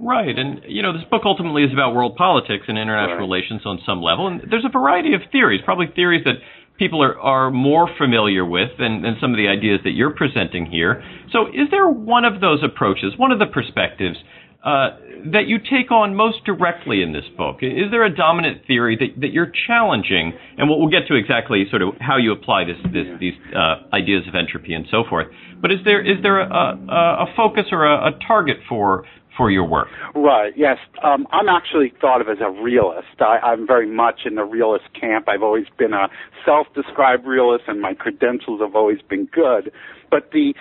Right, 0.01 0.39
and 0.39 0.63
you 0.67 0.81
know 0.81 0.97
this 0.97 1.07
book 1.11 1.23
ultimately 1.27 1.63
is 1.63 1.73
about 1.73 1.95
world 1.95 2.17
politics 2.17 2.65
and 2.69 2.79
international 2.79 3.17
right. 3.17 3.21
relations 3.21 3.63
on 3.67 3.81
some 3.85 4.01
level, 4.01 4.29
and 4.29 4.41
there's 4.51 4.65
a 4.65 4.73
variety 4.73 5.13
of 5.13 5.21
theories, 5.31 5.61
probably 5.63 5.89
theories 5.95 6.25
that 6.25 6.37
people 6.81 7.03
are, 7.03 7.21
are 7.21 7.51
more 7.51 7.87
familiar 7.99 8.45
with 8.45 8.71
than, 8.79 9.03
than 9.03 9.17
some 9.21 9.31
of 9.31 9.37
the 9.37 9.47
ideas 9.47 9.81
that 9.85 9.91
you're 9.91 10.15
presenting 10.17 10.65
here. 10.65 11.05
So, 11.31 11.47
is 11.49 11.69
there 11.71 11.87
one 11.87 12.25
of 12.25 12.41
those 12.41 12.65
approaches, 12.65 13.13
one 13.19 13.31
of 13.31 13.39
the 13.39 13.47
perspectives 13.47 14.17
uh, 14.65 14.97
that 15.33 15.45
you 15.47 15.59
take 15.59 15.93
on 15.93 16.15
most 16.15 16.45
directly 16.45 17.03
in 17.03 17.13
this 17.13 17.29
book? 17.37 17.59
Is 17.61 17.91
there 17.91 18.05
a 18.05 18.15
dominant 18.15 18.67
theory 18.67 18.97
that, 18.97 19.21
that 19.21 19.33
you're 19.33 19.53
challenging? 19.67 20.33
And 20.57 20.69
we'll, 20.69 20.81
we'll 20.81 20.91
get 20.91 21.07
to 21.09 21.15
exactly 21.15 21.65
sort 21.69 21.83
of 21.83 21.95
how 22.01 22.17
you 22.17 22.33
apply 22.33 22.65
this, 22.65 22.81
this 22.93 23.07
these 23.21 23.35
uh, 23.55 23.85
ideas 23.93 24.25
of 24.27 24.35
entropy 24.35 24.73
and 24.73 24.87
so 24.91 25.05
forth. 25.09 25.29
But 25.61 25.71
is 25.71 25.79
there 25.85 26.01
is 26.01 26.23
there 26.23 26.41
a, 26.41 26.49
a, 26.49 27.25
a 27.25 27.27
focus 27.37 27.67
or 27.71 27.85
a, 27.85 28.09
a 28.09 28.19
target 28.27 28.57
for 28.67 29.05
for 29.37 29.51
your 29.51 29.65
work. 29.65 29.89
Right. 30.15 30.53
Yes. 30.57 30.79
Um, 31.03 31.27
I'm 31.33 31.49
actually 31.49 31.93
thought 32.01 32.21
of 32.21 32.29
as 32.29 32.39
a 32.41 32.51
realist. 32.51 33.21
I, 33.21 33.39
I'm 33.43 33.67
very 33.67 33.87
much 33.89 34.21
in 34.25 34.35
the 34.35 34.45
realist 34.45 34.87
camp. 34.99 35.29
I've 35.29 35.43
always 35.43 35.67
been 35.79 35.93
a 35.93 36.09
self-described 36.45 37.27
realist, 37.27 37.65
and 37.69 37.81
my 37.81 37.95
credentials 37.95 38.61
have 38.61 38.75
always 38.75 39.01
been 39.03 39.27
good. 39.27 39.73
But 40.11 40.31
the 40.33 40.55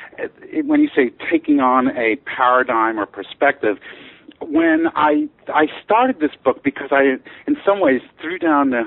when 0.64 0.82
you 0.82 0.90
say 0.96 1.12
taking 1.32 1.60
on 1.60 1.90
a 1.98 2.18
paradigm 2.38 3.00
or 3.00 3.06
perspective, 3.06 3.78
when 4.42 4.86
I 4.96 5.28
I 5.48 5.66
started 5.84 6.20
this 6.20 6.32
book 6.44 6.64
because 6.64 6.90
I, 6.92 7.18
in 7.48 7.58
some 7.66 7.80
ways, 7.80 8.02
threw 8.22 8.38
down 8.38 8.70
the 8.70 8.84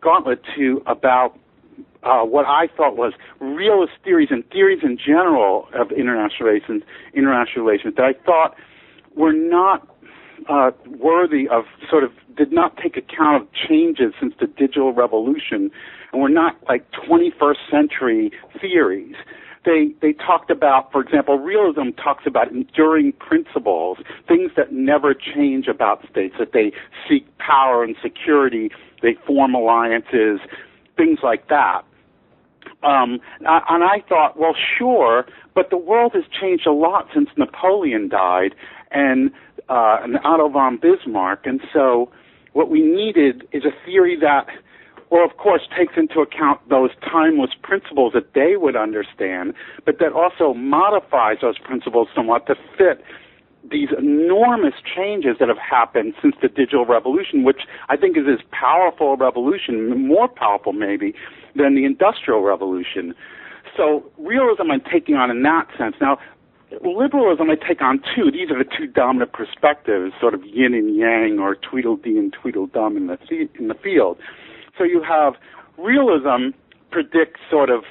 gauntlet 0.00 0.40
to 0.56 0.82
about 0.86 1.36
uh, 2.02 2.22
what 2.22 2.46
I 2.46 2.68
thought 2.76 2.96
was 2.96 3.12
realist 3.40 3.92
theories 4.04 4.28
and 4.30 4.48
theories 4.50 4.80
in 4.82 4.96
general 4.96 5.68
of 5.74 5.90
international 5.90 6.48
relations, 6.48 6.82
international 7.14 7.64
relations 7.64 7.94
that 7.96 8.04
I 8.04 8.12
thought 8.24 8.56
were 9.16 9.32
not 9.32 9.86
uh, 10.48 10.70
worthy 10.98 11.48
of 11.48 11.64
sort 11.90 12.04
of 12.04 12.10
did 12.36 12.52
not 12.52 12.76
take 12.76 12.96
account 12.96 13.42
of 13.42 13.48
changes 13.52 14.14
since 14.20 14.32
the 14.38 14.46
digital 14.46 14.92
revolution, 14.92 15.70
and 16.12 16.22
were 16.22 16.28
not 16.28 16.56
like 16.68 16.86
21st 16.92 17.56
century 17.70 18.30
theories. 18.60 19.16
They 19.64 19.92
they 20.00 20.12
talked 20.12 20.50
about, 20.50 20.92
for 20.92 21.00
example, 21.02 21.38
realism 21.38 21.90
talks 22.02 22.24
about 22.26 22.52
enduring 22.52 23.12
principles, 23.14 23.98
things 24.26 24.52
that 24.56 24.72
never 24.72 25.14
change 25.14 25.66
about 25.66 26.06
states, 26.08 26.36
that 26.38 26.52
they 26.52 26.72
seek 27.08 27.26
power 27.38 27.82
and 27.82 27.96
security, 28.00 28.70
they 29.02 29.16
form 29.26 29.54
alliances, 29.54 30.38
things 30.96 31.18
like 31.22 31.48
that. 31.48 31.82
Um, 32.82 33.20
and 33.40 33.82
I 33.84 34.02
thought, 34.08 34.38
well, 34.38 34.54
sure, 34.78 35.26
but 35.54 35.70
the 35.70 35.76
world 35.76 36.12
has 36.14 36.24
changed 36.40 36.66
a 36.66 36.72
lot 36.72 37.08
since 37.12 37.28
Napoleon 37.36 38.08
died, 38.08 38.54
and 38.90 39.30
uh, 39.68 39.98
and 40.02 40.18
Otto 40.24 40.48
von 40.48 40.78
Bismarck. 40.78 41.44
And 41.44 41.60
so, 41.72 42.10
what 42.52 42.70
we 42.70 42.80
needed 42.80 43.46
is 43.52 43.64
a 43.64 43.72
theory 43.84 44.16
that 44.20 44.46
or 45.10 45.24
of 45.24 45.36
course 45.38 45.62
takes 45.76 45.94
into 45.96 46.20
account 46.20 46.60
those 46.68 46.90
timeless 47.10 47.50
principles 47.62 48.12
that 48.12 48.34
they 48.34 48.56
would 48.56 48.76
understand, 48.76 49.54
but 49.84 49.98
that 49.98 50.12
also 50.12 50.52
modifies 50.54 51.38
those 51.40 51.58
principles 51.58 52.08
somewhat 52.14 52.46
to 52.46 52.54
fit 52.76 53.02
these 53.70 53.88
enormous 53.98 54.74
changes 54.84 55.36
that 55.40 55.48
have 55.48 55.58
happened 55.58 56.14
since 56.22 56.34
the 56.40 56.48
digital 56.48 56.86
revolution, 56.86 57.44
which 57.44 57.62
I 57.88 57.96
think 57.96 58.16
is 58.16 58.24
as 58.28 58.40
powerful 58.50 59.12
a 59.12 59.16
revolution, 59.16 60.06
more 60.06 60.28
powerful 60.28 60.72
maybe, 60.72 61.14
than 61.58 61.74
the 61.74 61.84
industrial 61.84 62.42
revolution. 62.42 63.14
So 63.76 64.10
realism 64.16 64.70
I'm 64.70 64.82
taking 64.90 65.16
on 65.16 65.30
in 65.30 65.42
that 65.42 65.66
sense. 65.76 65.96
Now, 66.00 66.18
liberalism 66.84 67.50
I 67.50 67.56
take 67.56 67.82
on 67.82 67.98
too. 68.14 68.30
These 68.30 68.50
are 68.50 68.58
the 68.58 68.68
two 68.68 68.86
dominant 68.86 69.32
perspectives, 69.32 70.12
sort 70.20 70.34
of 70.34 70.44
yin 70.44 70.74
and 70.74 70.96
yang, 70.96 71.38
or 71.38 71.54
Tweedledee 71.54 72.18
and 72.18 72.32
Tweedledum 72.32 72.96
in 72.96 73.06
the 73.06 73.18
in 73.58 73.68
the 73.68 73.74
field. 73.74 74.18
So 74.76 74.84
you 74.84 75.02
have 75.02 75.34
realism 75.76 76.56
predicts 76.90 77.40
sort 77.50 77.70
of 77.70 77.84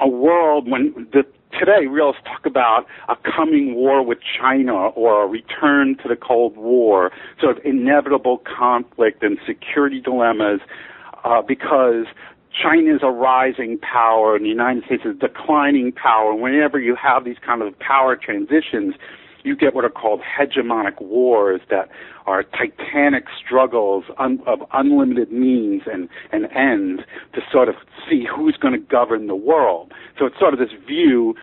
a 0.00 0.08
world 0.08 0.70
when 0.70 1.08
the 1.12 1.24
today 1.58 1.86
realists 1.86 2.22
talk 2.24 2.46
about 2.46 2.86
a 3.08 3.16
coming 3.16 3.74
war 3.74 4.04
with 4.04 4.18
China 4.40 4.74
or 4.74 5.24
a 5.24 5.26
return 5.26 5.96
to 6.02 6.08
the 6.08 6.16
Cold 6.16 6.56
War, 6.56 7.12
sort 7.40 7.56
of 7.56 7.64
inevitable 7.64 8.38
conflict 8.38 9.22
and 9.22 9.38
security 9.46 10.00
dilemmas, 10.00 10.60
uh, 11.24 11.42
because 11.42 12.06
China 12.60 12.94
is 12.94 13.00
a 13.02 13.10
rising 13.10 13.78
power 13.78 14.36
and 14.36 14.44
the 14.44 14.48
United 14.48 14.84
States 14.84 15.02
is 15.04 15.18
declining 15.18 15.92
power. 15.92 16.34
Whenever 16.34 16.78
you 16.78 16.94
have 16.94 17.24
these 17.24 17.36
kind 17.44 17.62
of 17.62 17.78
power 17.78 18.16
transitions, 18.16 18.94
you 19.42 19.56
get 19.56 19.74
what 19.74 19.84
are 19.84 19.90
called 19.90 20.20
hegemonic 20.22 21.00
wars 21.00 21.60
that 21.68 21.88
are 22.26 22.42
titanic 22.42 23.24
struggles 23.44 24.04
un- 24.18 24.40
of 24.46 24.60
unlimited 24.72 25.30
means 25.30 25.82
and, 25.92 26.08
and 26.32 26.46
ends 26.56 27.02
to 27.34 27.40
sort 27.52 27.68
of 27.68 27.74
see 28.08 28.24
who's 28.24 28.56
going 28.56 28.72
to 28.72 28.80
govern 28.80 29.26
the 29.26 29.36
world. 29.36 29.92
So 30.18 30.26
it's 30.26 30.38
sort 30.38 30.54
of 30.54 30.60
this 30.60 30.70
view. 30.86 31.34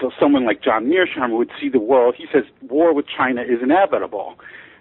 So 0.00 0.10
someone 0.20 0.46
like 0.46 0.62
John 0.62 0.86
Mearsheimer 0.86 1.36
would 1.36 1.50
see 1.60 1.68
the 1.68 1.80
world. 1.80 2.14
He 2.16 2.26
says 2.32 2.44
war 2.62 2.94
with 2.94 3.06
China 3.08 3.42
is 3.42 3.58
inevitable. 3.62 4.36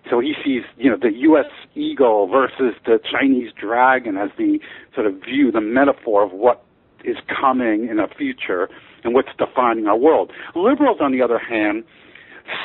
So 0.10 0.20
he 0.20 0.34
sees, 0.44 0.64
you 0.78 0.90
know, 0.90 0.98
the 1.00 1.12
U.S. 1.14 1.46
eagle 1.76 2.28
versus 2.28 2.76
the 2.86 3.00
Chinese 3.10 3.52
dragon 3.60 4.18
as 4.18 4.30
the 4.38 4.60
sort 4.94 5.08
of 5.08 5.16
view, 5.16 5.52
the 5.52 5.62
metaphor 5.62 6.24
of 6.24 6.32
what 6.32 6.64
is 7.04 7.18
coming 7.28 7.88
in 7.90 7.98
the 7.98 8.08
future 8.18 8.70
and 9.04 9.14
what's 9.14 9.30
defining 9.38 9.88
our 9.88 9.98
world. 9.98 10.32
Liberals, 10.56 10.98
on 11.02 11.12
the 11.12 11.22
other 11.22 11.40
hand, 11.40 11.84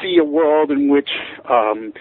see 0.00 0.16
a 0.20 0.25
world 0.25 0.70
in 0.70 0.88
which 0.88 1.11
um, 1.49 1.92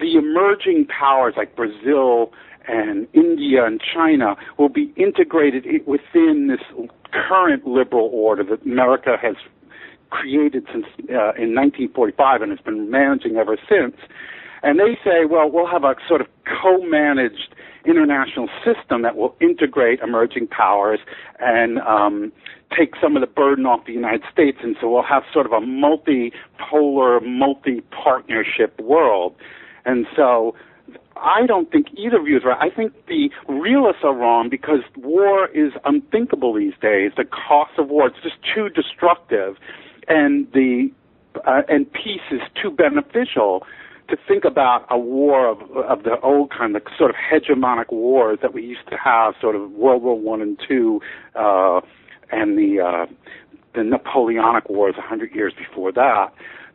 the 0.00 0.16
emerging 0.16 0.86
powers 0.86 1.34
like 1.36 1.54
Brazil 1.56 2.32
and 2.68 3.08
India 3.12 3.64
and 3.64 3.80
China 3.94 4.36
will 4.58 4.68
be 4.68 4.92
integrated 4.96 5.64
within 5.86 6.48
this 6.48 6.88
current 7.12 7.66
liberal 7.66 8.08
order 8.12 8.44
that 8.44 8.62
America 8.62 9.16
has 9.20 9.34
created 10.10 10.66
since 10.72 10.84
uh, 11.10 11.34
in 11.40 11.54
1945 11.56 12.42
and 12.42 12.50
has 12.50 12.60
been 12.60 12.90
managing 12.90 13.36
ever 13.36 13.56
since. 13.68 13.96
And 14.62 14.78
they 14.78 14.96
say, 15.04 15.24
well, 15.28 15.50
we'll 15.50 15.66
have 15.66 15.84
a 15.84 15.94
sort 16.08 16.20
of 16.20 16.28
co-managed 16.62 17.54
international 17.84 18.48
system 18.64 19.02
that 19.02 19.16
will 19.16 19.34
integrate 19.40 20.00
emerging 20.00 20.46
powers 20.46 21.00
and 21.40 21.78
um, 21.80 22.32
take 22.76 22.94
some 23.02 23.16
of 23.16 23.20
the 23.20 23.26
burden 23.26 23.66
off 23.66 23.84
the 23.86 23.92
United 23.92 24.22
States. 24.32 24.58
And 24.62 24.76
so 24.80 24.88
we'll 24.88 25.02
have 25.02 25.24
sort 25.32 25.46
of 25.46 25.52
a 25.52 25.60
multi-polar, 25.60 27.20
multi-partnership 27.20 28.78
world. 28.80 29.34
And 29.84 30.06
so 30.14 30.54
I 31.16 31.46
don't 31.46 31.70
think 31.70 31.88
either 31.96 32.20
view 32.22 32.36
is 32.36 32.44
right. 32.44 32.58
I 32.60 32.74
think 32.74 32.92
the 33.06 33.30
realists 33.48 34.02
are 34.04 34.14
wrong 34.14 34.48
because 34.48 34.80
war 34.96 35.48
is 35.48 35.72
unthinkable 35.84 36.54
these 36.54 36.74
days. 36.80 37.12
The 37.16 37.24
cost 37.24 37.72
of 37.78 37.88
war 37.88 38.08
is 38.08 38.14
just 38.22 38.36
too 38.54 38.68
destructive, 38.68 39.56
and 40.08 40.50
the 40.52 40.90
uh, 41.46 41.62
and 41.68 41.90
peace 41.92 42.26
is 42.30 42.40
too 42.60 42.70
beneficial 42.70 43.64
to 44.12 44.18
think 44.28 44.44
about 44.44 44.84
a 44.90 44.98
war 44.98 45.48
of 45.48 45.62
of 45.74 46.04
the 46.04 46.20
old 46.20 46.50
kind, 46.50 46.74
the 46.74 46.82
sort 46.98 47.10
of 47.10 47.16
hegemonic 47.16 47.90
wars 47.90 48.38
that 48.42 48.52
we 48.52 48.62
used 48.62 48.86
to 48.90 48.96
have, 49.02 49.34
sort 49.40 49.56
of 49.56 49.70
World 49.70 50.02
War 50.02 50.20
One 50.20 50.42
and 50.42 50.60
Two, 50.68 51.00
uh, 51.34 51.80
and 52.30 52.58
the 52.58 52.78
uh, 52.78 53.06
the 53.74 53.82
Napoleonic 53.82 54.68
Wars 54.68 54.96
a 54.98 55.00
hundred 55.00 55.34
years 55.34 55.54
before 55.56 55.92
that, 55.92 56.26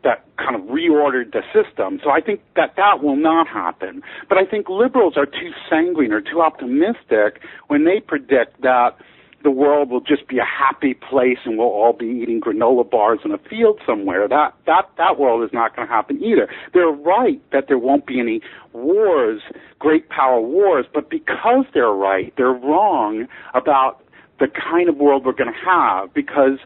that 0.02 0.24
kind 0.36 0.56
of 0.56 0.62
reordered 0.62 1.32
the 1.32 1.42
system. 1.54 2.00
So 2.02 2.10
I 2.10 2.20
think 2.20 2.40
that 2.56 2.74
that 2.76 3.04
will 3.04 3.16
not 3.16 3.46
happen. 3.46 4.02
But 4.28 4.38
I 4.38 4.44
think 4.44 4.68
liberals 4.68 5.14
are 5.16 5.26
too 5.26 5.52
sanguine 5.70 6.12
or 6.12 6.20
too 6.20 6.40
optimistic 6.40 7.40
when 7.68 7.84
they 7.84 8.00
predict 8.00 8.62
that 8.62 8.96
the 9.44 9.50
world 9.50 9.90
will 9.90 10.00
just 10.00 10.26
be 10.26 10.38
a 10.38 10.44
happy 10.44 10.94
place 10.94 11.38
and 11.44 11.58
we'll 11.58 11.68
all 11.68 11.92
be 11.92 12.06
eating 12.06 12.40
granola 12.40 12.88
bars 12.88 13.20
in 13.24 13.32
a 13.32 13.38
field 13.38 13.80
somewhere. 13.86 14.26
That 14.26 14.54
that 14.66 14.90
that 14.96 15.18
world 15.18 15.44
is 15.44 15.50
not 15.52 15.76
going 15.76 15.86
to 15.86 15.94
happen 15.94 16.22
either. 16.22 16.48
They're 16.74 16.88
right 16.88 17.40
that 17.52 17.68
there 17.68 17.78
won't 17.78 18.06
be 18.06 18.18
any 18.18 18.40
wars, 18.72 19.42
great 19.78 20.08
power 20.08 20.40
wars, 20.40 20.86
but 20.92 21.08
because 21.08 21.64
they're 21.72 21.92
right, 21.92 22.32
they're 22.36 22.52
wrong 22.52 23.26
about 23.54 24.02
the 24.40 24.48
kind 24.48 24.88
of 24.88 24.96
world 24.96 25.24
we're 25.24 25.32
going 25.32 25.52
to 25.52 25.70
have 25.70 26.12
because 26.14 26.58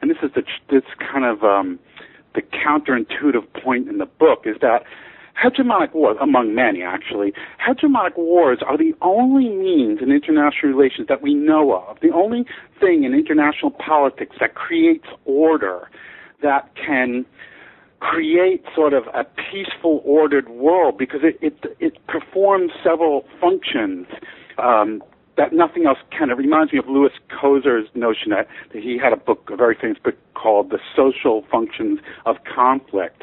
and 0.00 0.10
this 0.10 0.18
is 0.22 0.30
the 0.34 0.42
this 0.70 0.84
kind 0.98 1.24
of 1.24 1.42
um 1.42 1.78
the 2.34 2.42
counterintuitive 2.42 3.46
point 3.62 3.88
in 3.88 3.98
the 3.98 4.06
book 4.06 4.42
is 4.44 4.56
that 4.60 4.84
Hegemonic 5.42 5.94
wars, 5.94 6.16
among 6.20 6.54
many 6.54 6.82
actually, 6.82 7.32
hegemonic 7.64 8.16
wars 8.16 8.58
are 8.66 8.76
the 8.76 8.94
only 9.00 9.48
means 9.48 10.00
in 10.02 10.10
international 10.10 10.72
relations 10.72 11.06
that 11.08 11.22
we 11.22 11.34
know 11.34 11.76
of, 11.76 11.98
the 12.00 12.10
only 12.10 12.44
thing 12.80 13.04
in 13.04 13.14
international 13.14 13.70
politics 13.70 14.36
that 14.40 14.54
creates 14.54 15.06
order, 15.26 15.88
that 16.42 16.70
can 16.74 17.24
create 18.00 18.64
sort 18.74 18.92
of 18.92 19.04
a 19.14 19.24
peaceful, 19.24 20.02
ordered 20.04 20.48
world 20.48 20.98
because 20.98 21.20
it, 21.22 21.38
it, 21.40 21.76
it 21.78 22.04
performs 22.06 22.72
several 22.82 23.24
functions. 23.40 24.06
Um, 24.58 25.02
that 25.36 25.52
nothing 25.52 25.86
else 25.86 25.98
can. 26.10 26.30
It 26.30 26.36
reminds 26.36 26.72
me 26.72 26.80
of 26.80 26.88
Lewis 26.88 27.12
Coser's 27.28 27.86
notion 27.94 28.30
that, 28.30 28.48
that 28.72 28.82
he 28.82 28.98
had 28.98 29.12
a 29.12 29.16
book, 29.16 29.48
a 29.52 29.56
very 29.56 29.76
famous 29.80 29.96
book 30.02 30.16
called 30.34 30.70
The 30.70 30.80
Social 30.96 31.44
Functions 31.48 32.00
of 32.26 32.38
Conflict 32.42 33.22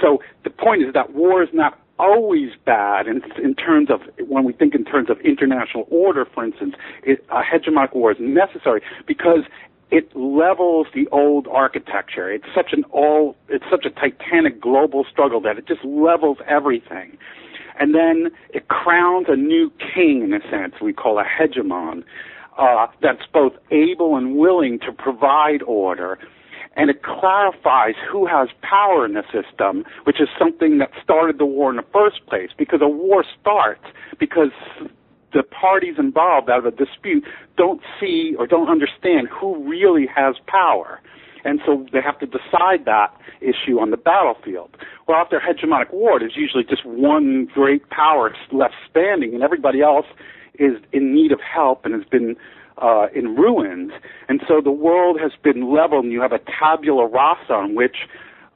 so 0.00 0.20
the 0.44 0.50
point 0.50 0.82
is 0.82 0.92
that 0.94 1.12
war 1.12 1.42
is 1.42 1.50
not 1.52 1.78
always 1.98 2.50
bad 2.64 3.06
in, 3.06 3.22
in 3.42 3.54
terms 3.54 3.88
of 3.90 4.00
when 4.26 4.44
we 4.44 4.52
think 4.52 4.74
in 4.74 4.84
terms 4.84 5.08
of 5.08 5.20
international 5.20 5.86
order, 5.90 6.26
for 6.34 6.44
instance, 6.44 6.74
it, 7.04 7.24
a 7.30 7.42
hegemonic 7.42 7.94
war 7.94 8.10
is 8.10 8.18
necessary 8.20 8.82
because 9.06 9.44
it 9.90 10.14
levels 10.16 10.86
the 10.94 11.06
old 11.12 11.46
architecture. 11.48 12.30
It's 12.30 12.46
such 12.54 12.72
an 12.72 12.84
all, 12.84 13.36
it's 13.48 13.66
such 13.70 13.84
a 13.84 13.90
titanic 13.90 14.60
global 14.60 15.04
struggle 15.10 15.40
that 15.42 15.58
it 15.58 15.68
just 15.68 15.84
levels 15.84 16.38
everything. 16.48 17.16
And 17.78 17.94
then 17.94 18.30
it 18.50 18.68
crowns 18.68 19.26
a 19.28 19.36
new 19.36 19.70
king 19.94 20.22
in 20.24 20.32
a 20.32 20.40
sense 20.50 20.74
we 20.80 20.92
call 20.92 21.18
a 21.18 21.24
hegemon, 21.24 22.04
uh, 22.58 22.86
that's 23.00 23.26
both 23.32 23.52
able 23.70 24.16
and 24.16 24.36
willing 24.36 24.78
to 24.80 24.92
provide 24.92 25.62
order 25.62 26.18
and 26.76 26.90
it 26.90 27.02
clarifies 27.02 27.94
who 28.10 28.26
has 28.26 28.48
power 28.62 29.04
in 29.04 29.14
the 29.14 29.22
system, 29.32 29.84
which 30.04 30.20
is 30.20 30.28
something 30.38 30.78
that 30.78 30.90
started 31.02 31.38
the 31.38 31.46
war 31.46 31.70
in 31.70 31.76
the 31.76 31.84
first 31.92 32.24
place. 32.26 32.50
Because 32.56 32.80
a 32.82 32.88
war 32.88 33.24
starts 33.40 33.84
because 34.18 34.50
the 35.32 35.42
parties 35.42 35.94
involved 35.98 36.50
out 36.50 36.58
of 36.58 36.66
a 36.66 36.70
dispute 36.70 37.24
don't 37.56 37.80
see 38.00 38.34
or 38.38 38.46
don't 38.46 38.68
understand 38.68 39.28
who 39.28 39.68
really 39.68 40.06
has 40.06 40.36
power. 40.46 41.00
And 41.44 41.60
so 41.66 41.86
they 41.92 42.00
have 42.00 42.18
to 42.20 42.26
decide 42.26 42.84
that 42.86 43.08
issue 43.40 43.80
on 43.80 43.90
the 43.90 43.96
battlefield. 43.96 44.76
Well, 45.08 45.16
after 45.18 45.38
a 45.38 45.40
hegemonic 45.40 45.92
war, 45.92 46.20
there's 46.20 46.36
usually 46.36 46.64
just 46.64 46.86
one 46.86 47.48
great 47.52 47.88
power 47.90 48.32
left 48.52 48.74
standing, 48.88 49.34
and 49.34 49.42
everybody 49.42 49.82
else 49.82 50.06
is 50.58 50.76
in 50.92 51.14
need 51.14 51.32
of 51.32 51.40
help 51.40 51.84
and 51.84 51.94
has 51.94 52.04
been 52.04 52.36
uh, 52.78 53.06
in 53.14 53.36
ruins. 53.36 53.92
And 54.28 54.40
so 54.46 54.60
the 54.62 54.72
world 54.72 55.18
has 55.20 55.32
been 55.42 55.72
leveled, 55.74 56.04
and 56.04 56.12
you 56.12 56.20
have 56.20 56.32
a 56.32 56.40
tabula 56.40 57.06
rasa 57.06 57.52
on 57.52 57.74
which 57.74 57.96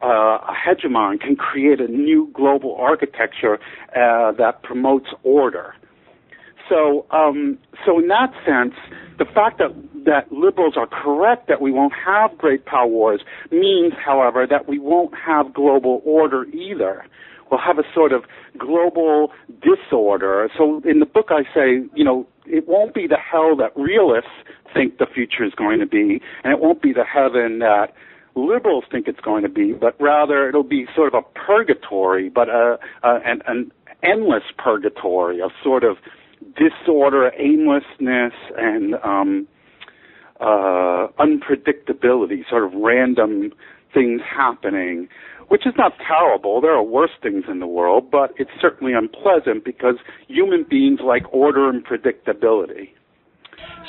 uh, 0.02 0.06
a 0.06 0.54
hegemon 0.54 1.20
can 1.20 1.36
create 1.36 1.80
a 1.80 1.88
new 1.88 2.30
global 2.34 2.76
architecture 2.76 3.58
uh, 3.94 4.32
that 4.32 4.62
promotes 4.62 5.08
order. 5.22 5.74
So, 6.68 7.06
um, 7.10 7.58
so 7.84 7.98
in 7.98 8.08
that 8.08 8.32
sense, 8.44 8.74
the 9.18 9.24
fact 9.24 9.58
that 9.58 9.70
that 10.04 10.30
liberals 10.30 10.74
are 10.76 10.86
correct 10.86 11.48
that 11.48 11.60
we 11.60 11.72
won't 11.72 11.92
have 11.92 12.36
great 12.38 12.64
power 12.64 12.86
wars 12.86 13.22
means, 13.50 13.92
however, 14.04 14.46
that 14.48 14.68
we 14.68 14.78
won't 14.78 15.14
have 15.16 15.52
global 15.52 16.00
order 16.04 16.44
either. 16.46 17.04
We'll 17.50 17.60
have 17.60 17.78
a 17.78 17.84
sort 17.94 18.12
of 18.12 18.24
global 18.58 19.32
disorder. 19.62 20.48
So 20.56 20.80
in 20.84 21.00
the 21.00 21.06
book, 21.06 21.26
I 21.30 21.42
say, 21.54 21.88
you 21.94 22.04
know, 22.04 22.26
it 22.46 22.68
won't 22.68 22.94
be 22.94 23.06
the 23.06 23.18
hell 23.18 23.56
that 23.56 23.72
realists 23.76 24.30
think 24.72 24.98
the 24.98 25.06
future 25.06 25.44
is 25.44 25.54
going 25.54 25.80
to 25.80 25.86
be, 25.86 26.20
and 26.44 26.52
it 26.52 26.60
won't 26.60 26.82
be 26.82 26.92
the 26.92 27.04
heaven 27.04 27.60
that 27.60 27.88
liberals 28.34 28.84
think 28.90 29.08
it's 29.08 29.20
going 29.20 29.42
to 29.42 29.48
be, 29.48 29.72
but 29.72 29.98
rather 30.00 30.48
it'll 30.48 30.62
be 30.62 30.86
sort 30.94 31.12
of 31.12 31.24
a 31.24 31.38
purgatory, 31.38 32.28
but 32.28 32.48
a, 32.48 32.78
a 33.02 33.20
an, 33.24 33.40
an 33.46 33.72
endless 34.02 34.44
purgatory, 34.58 35.40
a 35.40 35.48
sort 35.62 35.84
of 35.84 35.96
disorder, 36.56 37.32
aimlessness, 37.38 38.34
and 38.56 38.94
um, 39.02 39.48
uh, 40.40 41.08
unpredictability, 41.18 42.48
sort 42.48 42.64
of 42.64 42.72
random 42.74 43.52
things 43.94 44.20
happening, 44.22 45.08
which 45.48 45.66
is 45.66 45.74
not 45.76 45.92
terrible. 46.06 46.60
There 46.60 46.74
are 46.74 46.82
worse 46.82 47.10
things 47.22 47.44
in 47.48 47.60
the 47.60 47.66
world, 47.66 48.10
but 48.10 48.32
it's 48.36 48.50
certainly 48.60 48.92
unpleasant 48.92 49.64
because 49.64 49.96
human 50.28 50.64
beings 50.68 51.00
like 51.04 51.22
order 51.32 51.68
and 51.68 51.84
predictability. 51.84 52.90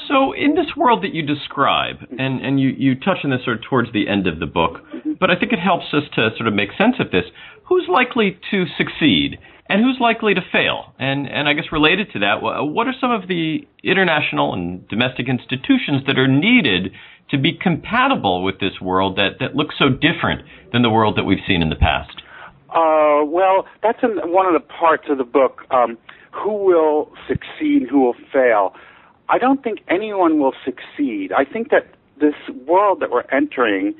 So, 0.07 0.31
in 0.33 0.55
this 0.55 0.77
world 0.77 1.03
that 1.03 1.13
you 1.13 1.25
describe, 1.25 1.97
mm-hmm. 1.97 2.19
and, 2.19 2.45
and 2.45 2.59
you, 2.59 2.69
you 2.69 2.95
touch 2.95 3.17
on 3.23 3.31
this 3.31 3.43
sort 3.43 3.57
of 3.57 3.63
towards 3.63 3.91
the 3.93 4.07
end 4.07 4.27
of 4.27 4.39
the 4.39 4.45
book, 4.45 4.83
mm-hmm. 4.93 5.13
but 5.19 5.31
I 5.31 5.35
think 5.35 5.51
it 5.51 5.59
helps 5.59 5.85
us 5.93 6.03
to 6.15 6.29
sort 6.37 6.47
of 6.47 6.53
make 6.53 6.69
sense 6.77 6.95
of 6.99 7.11
this. 7.11 7.25
Who's 7.67 7.87
likely 7.89 8.39
to 8.51 8.65
succeed, 8.77 9.39
and 9.69 9.83
who's 9.83 9.97
likely 9.99 10.33
to 10.33 10.41
fail? 10.51 10.93
And, 10.99 11.27
and 11.27 11.47
I 11.47 11.53
guess 11.53 11.65
related 11.71 12.11
to 12.13 12.19
that, 12.19 12.41
what 12.41 12.87
are 12.87 12.93
some 12.99 13.11
of 13.11 13.27
the 13.27 13.67
international 13.83 14.53
and 14.53 14.87
domestic 14.87 15.27
institutions 15.27 16.03
that 16.07 16.17
are 16.17 16.27
needed 16.27 16.93
to 17.31 17.37
be 17.37 17.53
compatible 17.53 18.43
with 18.43 18.59
this 18.59 18.79
world 18.81 19.17
that, 19.17 19.39
that 19.39 19.55
looks 19.55 19.75
so 19.77 19.89
different 19.89 20.43
than 20.71 20.81
the 20.81 20.89
world 20.89 21.17
that 21.17 21.23
we've 21.23 21.43
seen 21.47 21.61
in 21.61 21.69
the 21.69 21.75
past? 21.75 22.21
Uh, 22.69 23.23
well, 23.25 23.65
that's 23.81 23.99
in 24.03 24.31
one 24.31 24.45
of 24.45 24.53
the 24.53 24.65
parts 24.67 25.05
of 25.09 25.17
the 25.17 25.23
book. 25.23 25.61
Um, 25.71 25.97
who 26.31 26.65
will 26.65 27.11
succeed? 27.27 27.87
Who 27.89 28.01
will 28.01 28.15
fail? 28.31 28.73
I 29.29 29.37
don't 29.37 29.63
think 29.63 29.79
anyone 29.89 30.39
will 30.39 30.53
succeed. 30.63 31.31
I 31.31 31.43
think 31.43 31.69
that 31.71 31.87
this 32.19 32.35
world 32.65 32.99
that 33.01 33.11
we're 33.11 33.25
entering 33.31 33.95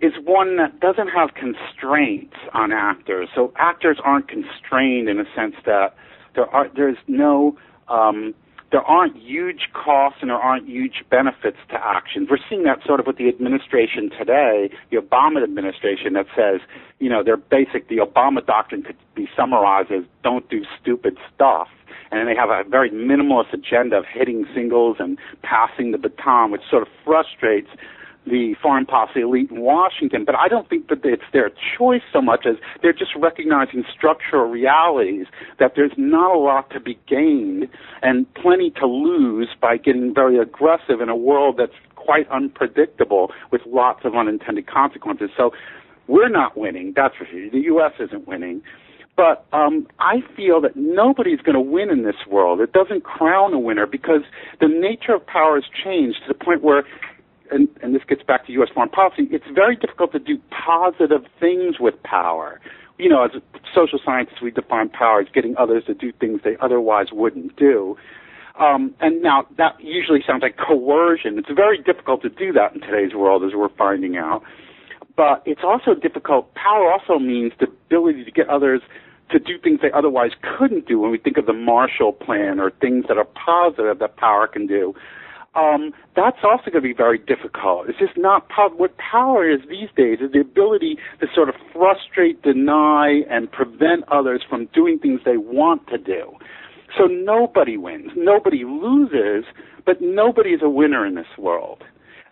is 0.00 0.12
one 0.24 0.56
that 0.56 0.80
doesn't 0.80 1.08
have 1.08 1.30
constraints 1.34 2.36
on 2.54 2.72
actors. 2.72 3.28
So 3.34 3.52
actors 3.56 3.98
aren't 4.04 4.28
constrained 4.28 5.08
in 5.08 5.20
a 5.20 5.24
sense 5.36 5.54
that 5.66 5.94
there 6.34 6.46
are 6.46 6.68
there's 6.74 6.96
no 7.06 7.56
um, 7.88 8.34
there 8.72 8.82
aren't 8.82 9.16
huge 9.16 9.68
costs 9.72 10.18
and 10.20 10.30
there 10.30 10.38
aren't 10.38 10.68
huge 10.68 11.04
benefits 11.10 11.56
to 11.70 11.74
actions. 11.74 12.28
We're 12.30 12.38
seeing 12.48 12.62
that 12.64 12.78
sort 12.86 13.00
of 13.00 13.06
with 13.06 13.18
the 13.18 13.28
administration 13.28 14.10
today, 14.16 14.70
the 14.90 14.96
Obama 14.98 15.42
administration 15.42 16.12
that 16.14 16.26
says, 16.36 16.60
you 17.00 17.10
know, 17.10 17.24
their 17.24 17.36
basic 17.36 17.88
the 17.88 17.96
Obama 17.98 18.44
doctrine 18.46 18.82
could 18.82 18.96
be 19.14 19.28
summarized 19.36 19.90
as 19.90 20.04
don't 20.22 20.48
do 20.48 20.62
stupid 20.80 21.18
stuff 21.34 21.68
and 22.12 22.28
they 22.28 22.34
have 22.34 22.50
a 22.50 22.68
very 22.68 22.90
minimalist 22.90 23.52
agenda 23.52 23.96
of 23.96 24.04
hitting 24.12 24.44
singles 24.54 24.96
and 24.98 25.18
passing 25.42 25.92
the 25.92 25.98
baton, 25.98 26.50
which 26.50 26.62
sort 26.68 26.82
of 26.82 26.88
frustrates 27.04 27.68
the 28.26 28.54
foreign 28.62 28.86
policy 28.86 29.20
elite 29.20 29.50
in 29.50 29.60
Washington. 29.60 30.24
But 30.24 30.34
I 30.34 30.48
don't 30.48 30.68
think 30.68 30.88
that 30.88 31.04
it's 31.04 31.22
their 31.32 31.50
choice 31.78 32.02
so 32.12 32.20
much 32.20 32.46
as 32.46 32.56
they're 32.82 32.92
just 32.92 33.12
recognizing 33.16 33.84
structural 33.92 34.48
realities 34.50 35.26
that 35.58 35.72
there's 35.76 35.92
not 35.96 36.34
a 36.34 36.38
lot 36.38 36.70
to 36.70 36.80
be 36.80 36.98
gained 37.08 37.68
and 38.02 38.32
plenty 38.34 38.70
to 38.78 38.86
lose 38.86 39.48
by 39.60 39.76
getting 39.76 40.14
very 40.14 40.38
aggressive 40.38 41.00
in 41.00 41.08
a 41.08 41.16
world 41.16 41.56
that's 41.58 41.72
quite 41.96 42.28
unpredictable 42.30 43.30
with 43.50 43.62
lots 43.66 44.00
of 44.04 44.14
unintended 44.14 44.66
consequences. 44.66 45.30
So 45.36 45.52
we're 46.08 46.28
not 46.28 46.56
winning. 46.56 46.92
That's 46.96 47.14
for 47.16 47.26
sure. 47.30 47.50
The 47.50 47.60
U.S. 47.60 47.92
isn't 48.00 48.26
winning. 48.26 48.62
But 49.16 49.44
um, 49.52 49.86
I 49.98 50.22
feel 50.34 50.60
that 50.62 50.76
nobody's 50.76 51.40
going 51.40 51.54
to 51.54 51.60
win 51.60 51.90
in 51.90 52.04
this 52.04 52.26
world. 52.26 52.60
It 52.60 52.72
doesn't 52.72 53.04
crown 53.04 53.52
a 53.52 53.58
winner 53.58 53.86
because 53.86 54.22
the 54.60 54.68
nature 54.68 55.14
of 55.14 55.26
power 55.26 55.56
has 55.56 55.64
changed 55.84 56.20
to 56.26 56.28
the 56.32 56.44
point 56.44 56.62
where, 56.62 56.84
and, 57.50 57.68
and 57.82 57.94
this 57.94 58.02
gets 58.08 58.22
back 58.22 58.46
to 58.46 58.52
U.S. 58.52 58.68
foreign 58.72 58.90
policy, 58.90 59.28
it's 59.30 59.44
very 59.54 59.76
difficult 59.76 60.12
to 60.12 60.18
do 60.18 60.38
positive 60.50 61.22
things 61.38 61.76
with 61.80 62.00
power. 62.02 62.60
You 62.98 63.08
know, 63.08 63.24
as 63.24 63.30
social 63.74 63.98
scientists, 64.04 64.42
we 64.42 64.50
define 64.50 64.88
power 64.90 65.20
as 65.20 65.28
getting 65.32 65.56
others 65.56 65.84
to 65.86 65.94
do 65.94 66.12
things 66.12 66.40
they 66.44 66.56
otherwise 66.60 67.06
wouldn't 67.12 67.56
do. 67.56 67.96
Um, 68.58 68.94
and 69.00 69.22
now 69.22 69.46
that 69.56 69.80
usually 69.80 70.20
sounds 70.26 70.42
like 70.42 70.58
coercion. 70.58 71.38
It's 71.38 71.50
very 71.54 71.78
difficult 71.78 72.20
to 72.22 72.28
do 72.28 72.52
that 72.52 72.74
in 72.74 72.80
today's 72.80 73.14
world, 73.14 73.42
as 73.42 73.52
we're 73.54 73.70
finding 73.70 74.16
out 74.16 74.42
but 75.20 75.42
it's 75.44 75.60
also 75.62 75.94
difficult. 75.94 76.54
Power 76.54 76.90
also 76.90 77.18
means 77.18 77.52
the 77.60 77.66
ability 77.66 78.24
to 78.24 78.30
get 78.30 78.48
others 78.48 78.80
to 79.30 79.38
do 79.38 79.58
things 79.62 79.80
they 79.82 79.92
otherwise 79.92 80.30
couldn't 80.40 80.86
do 80.86 80.98
when 80.98 81.10
we 81.10 81.18
think 81.18 81.36
of 81.36 81.44
the 81.44 81.52
Marshall 81.52 82.12
Plan 82.12 82.58
or 82.58 82.70
things 82.70 83.04
that 83.06 83.18
are 83.18 83.26
positive 83.26 83.98
that 83.98 84.16
power 84.16 84.46
can 84.46 84.66
do. 84.66 84.94
Um, 85.54 85.92
that's 86.14 86.38
also 86.44 86.70
going 86.70 86.82
to 86.82 86.88
be 86.88 86.92
very 86.92 87.18
difficult. 87.18 87.88
It's 87.88 87.98
just 87.98 88.16
not 88.16 88.48
power. 88.48 88.68
What 88.68 88.96
power 88.98 89.50
is 89.50 89.60
these 89.68 89.88
days 89.96 90.18
is 90.20 90.30
the 90.32 90.40
ability 90.40 90.96
to 91.20 91.26
sort 91.34 91.48
of 91.48 91.56
frustrate, 91.72 92.40
deny, 92.42 93.22
and 93.28 93.50
prevent 93.50 94.04
others 94.08 94.42
from 94.48 94.66
doing 94.72 94.98
things 95.00 95.20
they 95.24 95.36
want 95.36 95.88
to 95.88 95.98
do. 95.98 96.32
So 96.96 97.06
nobody 97.06 97.76
wins. 97.76 98.12
Nobody 98.16 98.64
loses, 98.64 99.44
but 99.84 100.00
nobody 100.00 100.50
is 100.50 100.60
a 100.62 100.70
winner 100.70 101.04
in 101.04 101.16
this 101.16 101.36
world. 101.36 101.82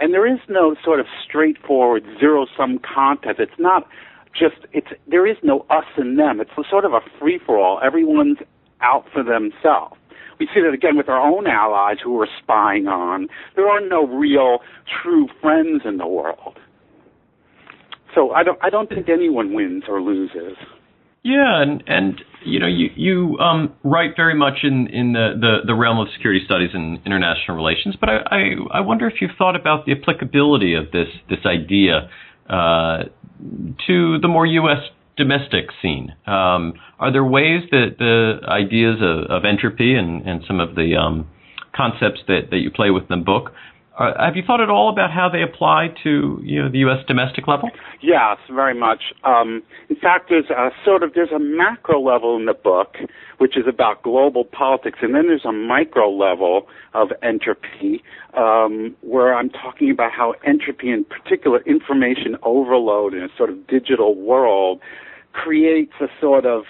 And 0.00 0.14
there 0.14 0.33
is 0.33 0.38
no 0.48 0.76
sort 0.85 1.00
of 1.00 1.07
straightforward 1.26 2.04
zero 2.20 2.46
sum 2.57 2.78
contest. 2.78 3.40
It's 3.40 3.59
not 3.59 3.88
just 4.33 4.66
it's 4.72 4.88
there 5.09 5.26
is 5.26 5.37
no 5.42 5.66
us 5.70 5.85
and 5.96 6.16
them. 6.16 6.40
It's 6.40 6.50
sort 6.70 6.85
of 6.85 6.92
a 6.92 7.00
free 7.18 7.40
for 7.44 7.59
all. 7.59 7.81
Everyone's 7.83 8.38
out 8.81 9.07
for 9.12 9.24
themselves. 9.24 9.96
We 10.38 10.48
see 10.55 10.61
that 10.61 10.72
again 10.72 10.96
with 10.96 11.09
our 11.09 11.20
own 11.20 11.46
allies 11.46 11.96
who 12.03 12.14
we're 12.14 12.27
spying 12.42 12.87
on. 12.87 13.29
There 13.57 13.68
are 13.68 13.81
no 13.81 14.07
real 14.07 14.59
true 15.03 15.29
friends 15.40 15.83
in 15.85 15.98
the 15.98 16.07
world. 16.07 16.59
So 18.14 18.31
I 18.33 18.42
don't 18.42 18.59
I 18.62 18.70
don't 18.70 18.88
think 18.88 19.09
anyone 19.09 19.55
wins 19.55 19.85
or 19.88 20.01
loses. 20.01 20.57
Yeah, 21.22 21.62
and 21.62 21.83
and 21.87 22.20
you 22.44 22.59
know 22.59 22.66
you 22.66 22.88
you 22.94 23.38
um, 23.38 23.74
write 23.83 24.12
very 24.16 24.35
much 24.35 24.59
in 24.62 24.87
in 24.87 25.12
the, 25.12 25.35
the, 25.38 25.57
the 25.66 25.74
realm 25.74 25.98
of 25.98 26.09
security 26.14 26.40
studies 26.44 26.70
and 26.72 26.98
international 27.05 27.57
relations, 27.57 27.96
but 28.01 28.09
I, 28.09 28.16
I, 28.31 28.79
I 28.79 28.81
wonder 28.81 29.07
if 29.09 29.14
you've 29.20 29.37
thought 29.37 29.57
about 29.57 29.85
the 29.85 29.92
applicability 29.92 30.74
of 30.74 30.90
this 30.92 31.09
this 31.29 31.40
idea 31.44 32.09
uh, 32.48 33.05
to 33.87 34.18
the 34.20 34.29
more 34.29 34.46
U.S. 34.46 34.79
domestic 35.18 35.66
scene. 35.83 36.14
Um, 36.26 36.74
are 36.98 37.12
there 37.12 37.24
ways 37.24 37.64
that 37.70 37.96
the 37.98 38.38
ideas 38.48 38.96
of, 39.02 39.31
of 39.31 39.44
entropy 39.44 39.94
and, 39.94 40.26
and 40.26 40.42
some 40.46 40.61
of 40.61 40.74
the 40.74 40.96
um, 40.96 41.28
concepts 41.74 42.20
that, 42.28 42.48
that 42.50 42.59
you 42.59 42.70
play 42.70 42.90
with 42.90 43.02
in 43.11 43.18
the 43.18 43.24
book 43.24 43.52
uh, 43.99 44.25
have 44.25 44.37
you 44.37 44.43
thought 44.47 44.61
at 44.61 44.71
all 44.71 44.91
about 44.91 45.11
how 45.11 45.29
they 45.29 45.43
apply 45.43 45.89
to 46.05 46.41
you 46.43 46.63
know 46.63 46.71
the 46.71 46.79
U.S. 46.79 47.05
domestic 47.07 47.49
level? 47.49 47.71
Yes, 48.01 48.39
very 48.51 48.75
much. 48.75 49.13
Um, 49.25 49.63
in 49.89 49.97
fact, 49.97 50.27
there's 50.29 50.51
a 50.51 50.71
sort 50.85 51.03
of 51.03 51.15
there's 51.15 51.33
a 51.33 51.39
macro 51.39 52.01
level 52.01 52.37
in 52.37 52.47
the 52.47 52.55
book 52.55 52.97
which 53.39 53.57
is 53.57 53.65
about 53.69 54.03
global 54.03 54.45
politics, 54.45 54.99
and 55.03 55.15
then 55.15 55.27
there's 55.29 55.45
a 55.45 55.53
micro 55.53 56.11
level 56.11 56.69
of 56.95 57.09
entropy 57.23 58.03
um, 58.37 58.97
where 59.01 59.35
I'm 59.35 59.51
talking 59.51 59.91
about 59.91 60.13
how 60.13 60.35
entropy, 60.47 60.91
in 60.91 61.05
particular, 61.05 61.61
information 61.63 62.37
overload 62.43 63.15
in 63.15 63.23
a 63.23 63.29
sort 63.37 63.51
of 63.51 63.67
digital 63.67 64.15
world, 64.15 64.81
creates 65.33 65.93
a 66.01 66.07
sort 66.21 66.47
of 66.47 66.65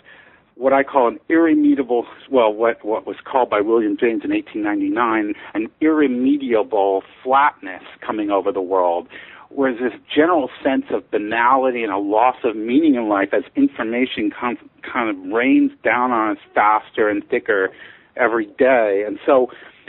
what 0.58 0.72
I 0.72 0.82
call 0.82 1.06
an 1.06 1.20
irremediable, 1.28 2.04
well, 2.30 2.52
what, 2.52 2.84
what 2.84 3.06
was 3.06 3.16
called 3.24 3.48
by 3.48 3.60
William 3.60 3.96
James 3.98 4.22
in 4.24 4.30
1899, 4.30 5.34
an 5.54 5.68
irremediable 5.80 7.04
flatness 7.22 7.82
coming 8.04 8.30
over 8.30 8.50
the 8.50 8.60
world, 8.60 9.06
where 9.50 9.72
there's 9.72 9.92
this 9.92 10.00
general 10.14 10.50
sense 10.62 10.86
of 10.90 11.08
banality 11.12 11.84
and 11.84 11.92
a 11.92 11.98
loss 11.98 12.36
of 12.42 12.56
meaning 12.56 12.96
in 12.96 13.08
life 13.08 13.28
as 13.32 13.44
information 13.54 14.30
com- 14.30 14.58
kind 14.82 15.08
of 15.08 15.32
rains 15.32 15.70
down 15.84 16.10
on 16.10 16.32
us 16.32 16.42
faster 16.54 17.08
and 17.08 17.26
thicker 17.28 17.70
every 18.16 18.46
day. 18.58 19.04
And 19.06 19.20
so 19.24 19.46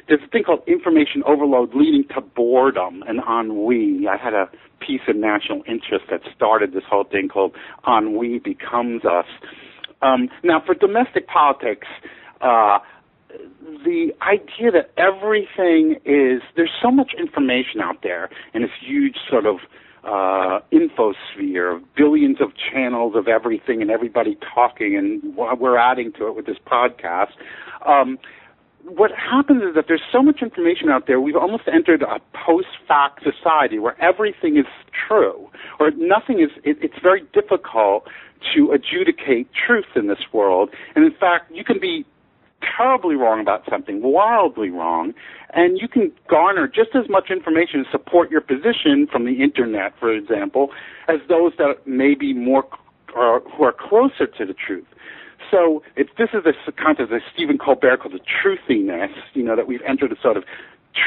there's 0.07 0.21
a 0.23 0.27
thing 0.27 0.43
called 0.43 0.61
information 0.67 1.23
overload 1.25 1.73
leading 1.73 2.03
to 2.13 2.21
boredom 2.21 3.03
and 3.07 3.21
ennui. 3.27 4.07
I 4.07 4.17
had 4.17 4.35
a 4.35 4.49
piece 4.79 5.01
of 5.07 5.15
national 5.15 5.63
interest 5.67 6.05
that 6.11 6.21
started 6.35 6.73
this 6.73 6.83
whole 6.87 7.05
thing 7.05 7.27
called 7.27 7.55
Ennui 7.87 8.37
Becomes 8.37 9.03
Us 9.03 9.25
um, 10.01 10.29
now, 10.43 10.61
for 10.65 10.73
domestic 10.73 11.27
politics, 11.27 11.87
uh, 12.41 12.79
the 13.83 14.11
idea 14.21 14.71
that 14.71 14.91
everything 14.97 15.97
is 16.05 16.41
there's 16.55 16.71
so 16.81 16.91
much 16.91 17.11
information 17.17 17.81
out 17.81 18.01
there 18.01 18.29
in 18.53 18.61
this 18.61 18.71
huge 18.81 19.17
sort 19.29 19.45
of 19.45 19.57
uh, 20.03 20.59
infosphere 20.71 21.75
of 21.75 21.95
billions 21.95 22.37
of 22.39 22.51
channels 22.71 23.13
of 23.15 23.27
everything 23.27 23.81
and 23.81 23.91
everybody 23.91 24.37
talking, 24.53 24.95
and 24.95 25.35
we're 25.35 25.77
adding 25.77 26.11
to 26.13 26.27
it 26.27 26.35
with 26.35 26.45
this 26.45 26.57
podcast. 26.65 27.31
Um, 27.85 28.17
what 28.95 29.11
happens 29.11 29.63
is 29.63 29.75
that 29.75 29.85
there's 29.87 30.03
so 30.11 30.21
much 30.21 30.41
information 30.41 30.89
out 30.89 31.07
there, 31.07 31.19
we've 31.21 31.35
almost 31.35 31.63
entered 31.71 32.01
a 32.01 32.19
post-fact 32.33 33.23
society 33.23 33.79
where 33.79 33.99
everything 34.01 34.57
is 34.57 34.65
true, 35.07 35.49
or 35.79 35.91
nothing 35.91 36.39
is. 36.39 36.49
It, 36.63 36.77
it's 36.81 36.99
very 37.01 37.23
difficult 37.33 38.07
to 38.55 38.71
adjudicate 38.71 39.49
truth 39.53 39.85
in 39.95 40.07
this 40.07 40.19
world. 40.31 40.69
And 40.95 41.05
in 41.05 41.11
fact, 41.11 41.51
you 41.51 41.63
can 41.63 41.79
be 41.79 42.05
terribly 42.77 43.15
wrong 43.15 43.39
about 43.39 43.63
something, 43.69 44.01
wildly 44.01 44.69
wrong, 44.69 45.13
and 45.53 45.79
you 45.79 45.87
can 45.87 46.11
garner 46.29 46.67
just 46.67 46.89
as 46.93 47.09
much 47.09 47.29
information 47.29 47.83
to 47.83 47.91
support 47.91 48.29
your 48.29 48.41
position 48.41 49.07
from 49.11 49.25
the 49.25 49.41
internet, 49.41 49.93
for 49.99 50.13
example, 50.13 50.69
as 51.07 51.19
those 51.27 51.53
that 51.57 51.85
may 51.85 52.15
be 52.15 52.33
more 52.33 52.65
uh, 53.17 53.39
who 53.55 53.63
are 53.63 53.73
closer 53.73 54.27
to 54.27 54.45
the 54.45 54.53
truth. 54.53 54.85
So 55.51 55.83
it's 55.95 56.09
this 56.17 56.29
is 56.33 56.43
a 56.45 56.71
concept 56.71 57.11
that 57.11 57.21
Stephen 57.33 57.57
Colbert 57.57 57.97
called 57.97 58.13
the 58.13 58.19
truthiness. 58.19 59.11
You 59.33 59.43
know 59.43 59.55
that 59.55 59.67
we've 59.67 59.81
entered 59.87 60.11
a 60.11 60.21
sort 60.21 60.37
of 60.37 60.43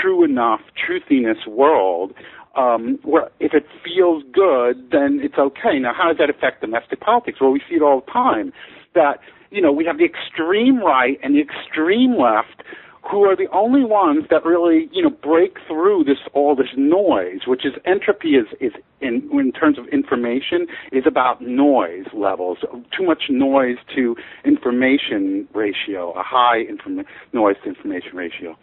true 0.01 0.25
enough 0.25 0.61
truthiness 0.77 1.47
world 1.47 2.13
um, 2.57 2.99
where 3.03 3.31
if 3.41 3.55
it 3.55 3.65
feels 3.85 4.23
good, 4.33 4.91
then 4.91 5.21
it's 5.23 5.39
okay. 5.39 5.79
Now, 5.79 5.93
how 5.95 6.09
does 6.09 6.19
that 6.19 6.31
affect 6.31 6.61
domestic 6.61 7.01
politics? 7.01 7.39
Well, 7.41 7.51
we 7.51 7.63
see 7.69 7.77
it 7.77 7.83
all 7.83 8.03
the 8.05 8.11
time 8.11 8.53
that 8.95 9.21
you 9.51 9.61
know 9.61 9.73
we 9.73 9.85
have 9.87 9.99
the 9.99 10.05
extreme 10.05 10.79
right 10.79 11.19
and 11.23 11.35
the 11.35 11.41
extreme 11.41 12.17
left 12.19 12.63
who 13.11 13.25
are 13.25 13.37
the 13.37 13.49
only 13.53 13.85
ones 13.85 14.25
that 14.31 14.45
really, 14.45 14.89
you 14.93 15.03
know, 15.03 15.11
break 15.11 15.57
through 15.67 16.05
this 16.05 16.19
all 16.35 16.55
this 16.55 16.69
noise, 16.77 17.41
which 17.47 17.65
is 17.67 17.73
entropy 17.85 18.37
is 18.37 18.47
is 18.61 18.73
in 19.01 19.29
in 19.33 19.53
terms 19.53 19.79
of 19.79 19.87
information 19.89 20.67
is 20.93 21.05
about 21.07 21.43
noise 21.43 22.07
levels, 22.15 22.59
too 22.97 23.05
much 23.05 23.25
noise 23.29 23.77
to 23.95 24.15
information 24.45 25.49
ratio, 25.53 26.13
a 26.13 26.23
high 26.23 26.59
inform- 26.69 27.05
noise 27.33 27.57
to 27.65 27.69
information 27.69 28.17
ratio. 28.17 28.57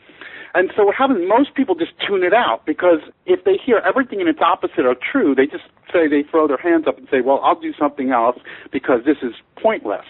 And 0.53 0.71
so 0.75 0.85
what 0.85 0.95
happens, 0.95 1.27
most 1.27 1.53
people 1.53 1.75
just 1.75 1.91
tune 2.07 2.23
it 2.23 2.33
out 2.33 2.65
because 2.65 2.99
if 3.25 3.43
they 3.43 3.53
hear 3.63 3.81
everything 3.85 4.19
and 4.19 4.27
its 4.27 4.39
opposite 4.41 4.85
are 4.85 4.95
true, 4.95 5.35
they 5.35 5.45
just 5.45 5.65
say 5.93 6.07
they 6.07 6.23
throw 6.29 6.47
their 6.47 6.57
hands 6.57 6.85
up 6.87 6.97
and 6.97 7.07
say, 7.11 7.21
well, 7.21 7.39
I'll 7.43 7.59
do 7.59 7.73
something 7.77 8.11
else 8.11 8.37
because 8.71 9.01
this 9.05 9.17
is 9.21 9.33
pointless. 9.61 10.05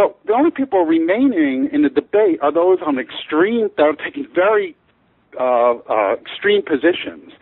But 0.00 0.16
the 0.24 0.32
only 0.32 0.50
people 0.50 0.86
remaining 0.86 1.68
in 1.70 1.82
the 1.82 1.90
debate 1.90 2.38
are 2.40 2.50
those 2.50 2.78
on 2.80 2.98
extreme 2.98 3.68
that 3.76 3.82
are 3.82 3.92
taking 3.92 4.26
very 4.34 4.74
uh, 5.38 5.74
uh, 5.74 6.14
extreme 6.14 6.62
positions. 6.62 7.32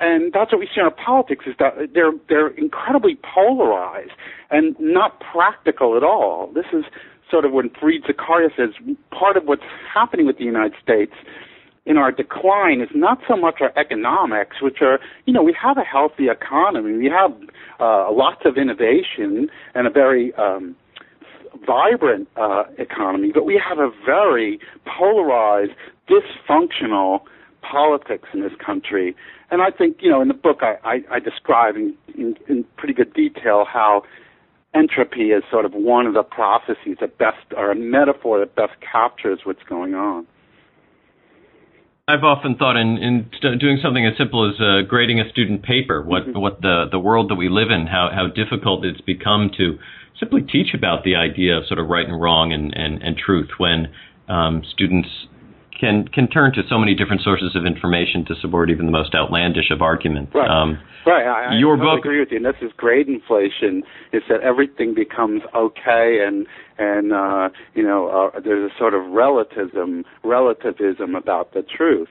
And 0.00 0.32
that's 0.32 0.52
what 0.52 0.60
we 0.60 0.66
see 0.66 0.80
in 0.80 0.84
our 0.84 0.90
politics 0.90 1.44
is 1.46 1.54
that 1.58 1.74
they're 1.92 2.12
they're 2.30 2.48
incredibly 2.48 3.18
polarized 3.34 4.12
and 4.50 4.74
not 4.80 5.20
practical 5.20 5.94
at 5.94 6.02
all. 6.02 6.50
This 6.54 6.64
is 6.72 6.84
sort 7.30 7.44
of 7.44 7.52
when 7.52 7.68
Fareed 7.68 8.06
Zakaria 8.08 8.48
says 8.56 8.70
part 9.10 9.36
of 9.36 9.44
what's 9.44 9.68
happening 9.92 10.24
with 10.24 10.38
the 10.38 10.44
United 10.44 10.72
States 10.82 11.12
in 11.84 11.98
our 11.98 12.10
decline 12.10 12.80
is 12.80 12.88
not 12.94 13.18
so 13.28 13.36
much 13.36 13.56
our 13.60 13.72
economics, 13.76 14.62
which 14.62 14.78
are, 14.80 14.98
you 15.26 15.32
know, 15.34 15.42
we 15.42 15.54
have 15.60 15.76
a 15.76 15.84
healthy 15.84 16.28
economy, 16.30 16.96
we 16.96 17.10
have 17.10 17.32
uh, 17.80 18.10
lots 18.10 18.42
of 18.46 18.56
innovation 18.56 19.50
and 19.74 19.86
a 19.86 19.90
very 19.90 20.32
um, 20.36 20.74
vibrant 21.66 22.28
uh, 22.36 22.64
economy, 22.78 23.30
but 23.32 23.44
we 23.44 23.60
have 23.68 23.78
a 23.78 23.90
very 24.04 24.58
polarized, 24.98 25.72
dysfunctional 26.08 27.20
politics 27.62 28.28
in 28.34 28.42
this 28.42 28.52
country. 28.64 29.14
And 29.50 29.62
I 29.62 29.70
think, 29.70 29.98
you 30.00 30.10
know, 30.10 30.20
in 30.20 30.28
the 30.28 30.34
book 30.34 30.60
I, 30.62 30.76
I, 30.84 31.16
I 31.16 31.18
describe 31.20 31.76
in, 31.76 31.94
in, 32.16 32.36
in 32.48 32.64
pretty 32.76 32.94
good 32.94 33.12
detail 33.14 33.64
how 33.70 34.02
entropy 34.74 35.32
is 35.32 35.42
sort 35.50 35.64
of 35.64 35.72
one 35.74 36.06
of 36.06 36.14
the 36.14 36.22
prophecies 36.22 36.96
that 37.00 37.18
best, 37.18 37.36
or 37.56 37.70
a 37.70 37.74
metaphor 37.76 38.38
that 38.40 38.54
best 38.54 38.72
captures 38.80 39.40
what's 39.44 39.62
going 39.64 39.94
on. 39.94 40.26
I've 42.08 42.24
often 42.24 42.56
thought 42.56 42.76
in, 42.76 42.98
in 42.98 43.30
doing 43.58 43.78
something 43.82 44.04
as 44.04 44.14
simple 44.18 44.48
as 44.50 44.60
uh, 44.60 44.82
grading 44.88 45.20
a 45.20 45.30
student 45.30 45.62
paper, 45.62 46.02
what 46.02 46.24
mm-hmm. 46.24 46.40
what 46.40 46.60
the 46.60 46.86
the 46.90 46.98
world 46.98 47.30
that 47.30 47.36
we 47.36 47.48
live 47.48 47.70
in, 47.70 47.86
how 47.86 48.10
how 48.12 48.26
difficult 48.26 48.84
it's 48.84 49.00
become 49.00 49.50
to 49.56 49.78
simply 50.18 50.42
teach 50.42 50.74
about 50.74 51.04
the 51.04 51.16
idea 51.16 51.56
of 51.56 51.66
sort 51.66 51.78
of 51.78 51.88
right 51.88 52.06
and 52.06 52.20
wrong 52.20 52.52
and, 52.52 52.74
and, 52.74 53.02
and 53.02 53.16
truth 53.16 53.50
when 53.58 53.88
um, 54.28 54.62
students 54.72 55.08
can 55.82 56.06
can 56.06 56.28
turn 56.28 56.52
to 56.52 56.62
so 56.68 56.78
many 56.78 56.94
different 56.94 57.22
sources 57.22 57.56
of 57.56 57.66
information 57.66 58.24
to 58.26 58.34
support 58.40 58.70
even 58.70 58.86
the 58.86 58.92
most 58.92 59.14
outlandish 59.14 59.70
of 59.72 59.82
arguments. 59.82 60.32
Right. 60.32 60.48
Um, 60.48 60.78
right. 61.04 61.26
I, 61.26 61.58
your 61.58 61.74
I 61.74 61.78
totally 61.78 61.96
book. 61.96 62.04
agree 62.04 62.20
with 62.20 62.28
you. 62.30 62.36
And 62.36 62.46
this 62.46 62.54
is 62.62 62.70
grade 62.76 63.08
inflation. 63.08 63.82
Is 64.12 64.22
that 64.28 64.40
everything 64.42 64.94
becomes 64.94 65.42
okay 65.56 66.24
and 66.24 66.46
and 66.78 67.12
uh, 67.12 67.48
you 67.74 67.82
know 67.82 68.30
uh, 68.34 68.40
there's 68.40 68.70
a 68.70 68.78
sort 68.78 68.94
of 68.94 69.10
relativism 69.10 70.04
relativism 70.22 71.16
about 71.16 71.52
the 71.52 71.62
truth. 71.62 72.08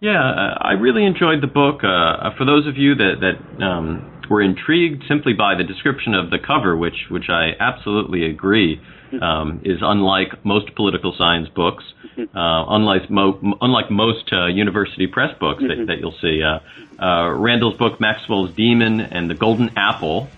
Yeah. 0.00 0.18
Uh, 0.18 0.58
I 0.60 0.72
really 0.72 1.04
enjoyed 1.04 1.42
the 1.42 1.46
book. 1.46 1.84
Uh, 1.84 2.30
for 2.36 2.44
those 2.44 2.66
of 2.66 2.76
you 2.76 2.94
that 2.94 3.20
that 3.20 3.64
um, 3.64 4.22
were 4.30 4.40
intrigued 4.40 5.04
simply 5.08 5.34
by 5.34 5.54
the 5.56 5.64
description 5.64 6.14
of 6.14 6.30
the 6.30 6.38
cover, 6.38 6.76
which 6.76 7.06
which 7.10 7.28
I 7.28 7.50
absolutely 7.58 8.24
agree 8.24 8.80
um, 9.20 9.60
is 9.64 9.78
unlike 9.82 10.44
most 10.44 10.74
political 10.74 11.14
science 11.18 11.48
books, 11.48 11.84
uh, 12.18 12.24
unlike 12.34 13.10
mo- 13.10 13.58
unlike 13.60 13.90
most 13.90 14.32
uh, 14.32 14.46
university 14.46 15.06
press 15.06 15.36
books 15.38 15.62
that, 15.62 15.86
that 15.86 15.98
you'll 16.00 16.18
see. 16.20 16.42
Uh, 16.42 16.60
uh, 17.02 17.30
Randall's 17.30 17.76
book 17.76 18.00
Maxwell's 18.00 18.54
Demon 18.54 19.00
and 19.00 19.28
the 19.28 19.34
Golden 19.34 19.70
Apple. 19.76 20.28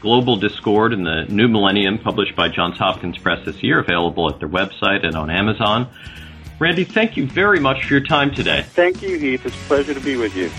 Global 0.00 0.36
Discord 0.36 0.94
in 0.94 1.04
the 1.04 1.26
New 1.28 1.46
Millennium, 1.46 1.98
published 1.98 2.34
by 2.34 2.48
Johns 2.48 2.78
Hopkins 2.78 3.18
Press 3.18 3.44
this 3.44 3.62
year, 3.62 3.80
available 3.80 4.30
at 4.32 4.38
their 4.38 4.48
website 4.48 5.04
and 5.04 5.14
on 5.14 5.28
Amazon. 5.28 5.90
Randy, 6.60 6.84
thank 6.84 7.16
you 7.16 7.26
very 7.26 7.58
much 7.58 7.86
for 7.86 7.94
your 7.94 8.04
time 8.04 8.34
today. 8.34 8.60
Thank 8.60 9.00
you, 9.00 9.18
Heath. 9.18 9.46
It's 9.46 9.56
a 9.56 9.58
pleasure 9.60 9.94
to 9.94 10.00
be 10.00 10.16
with 10.16 10.36
you. 10.36 10.50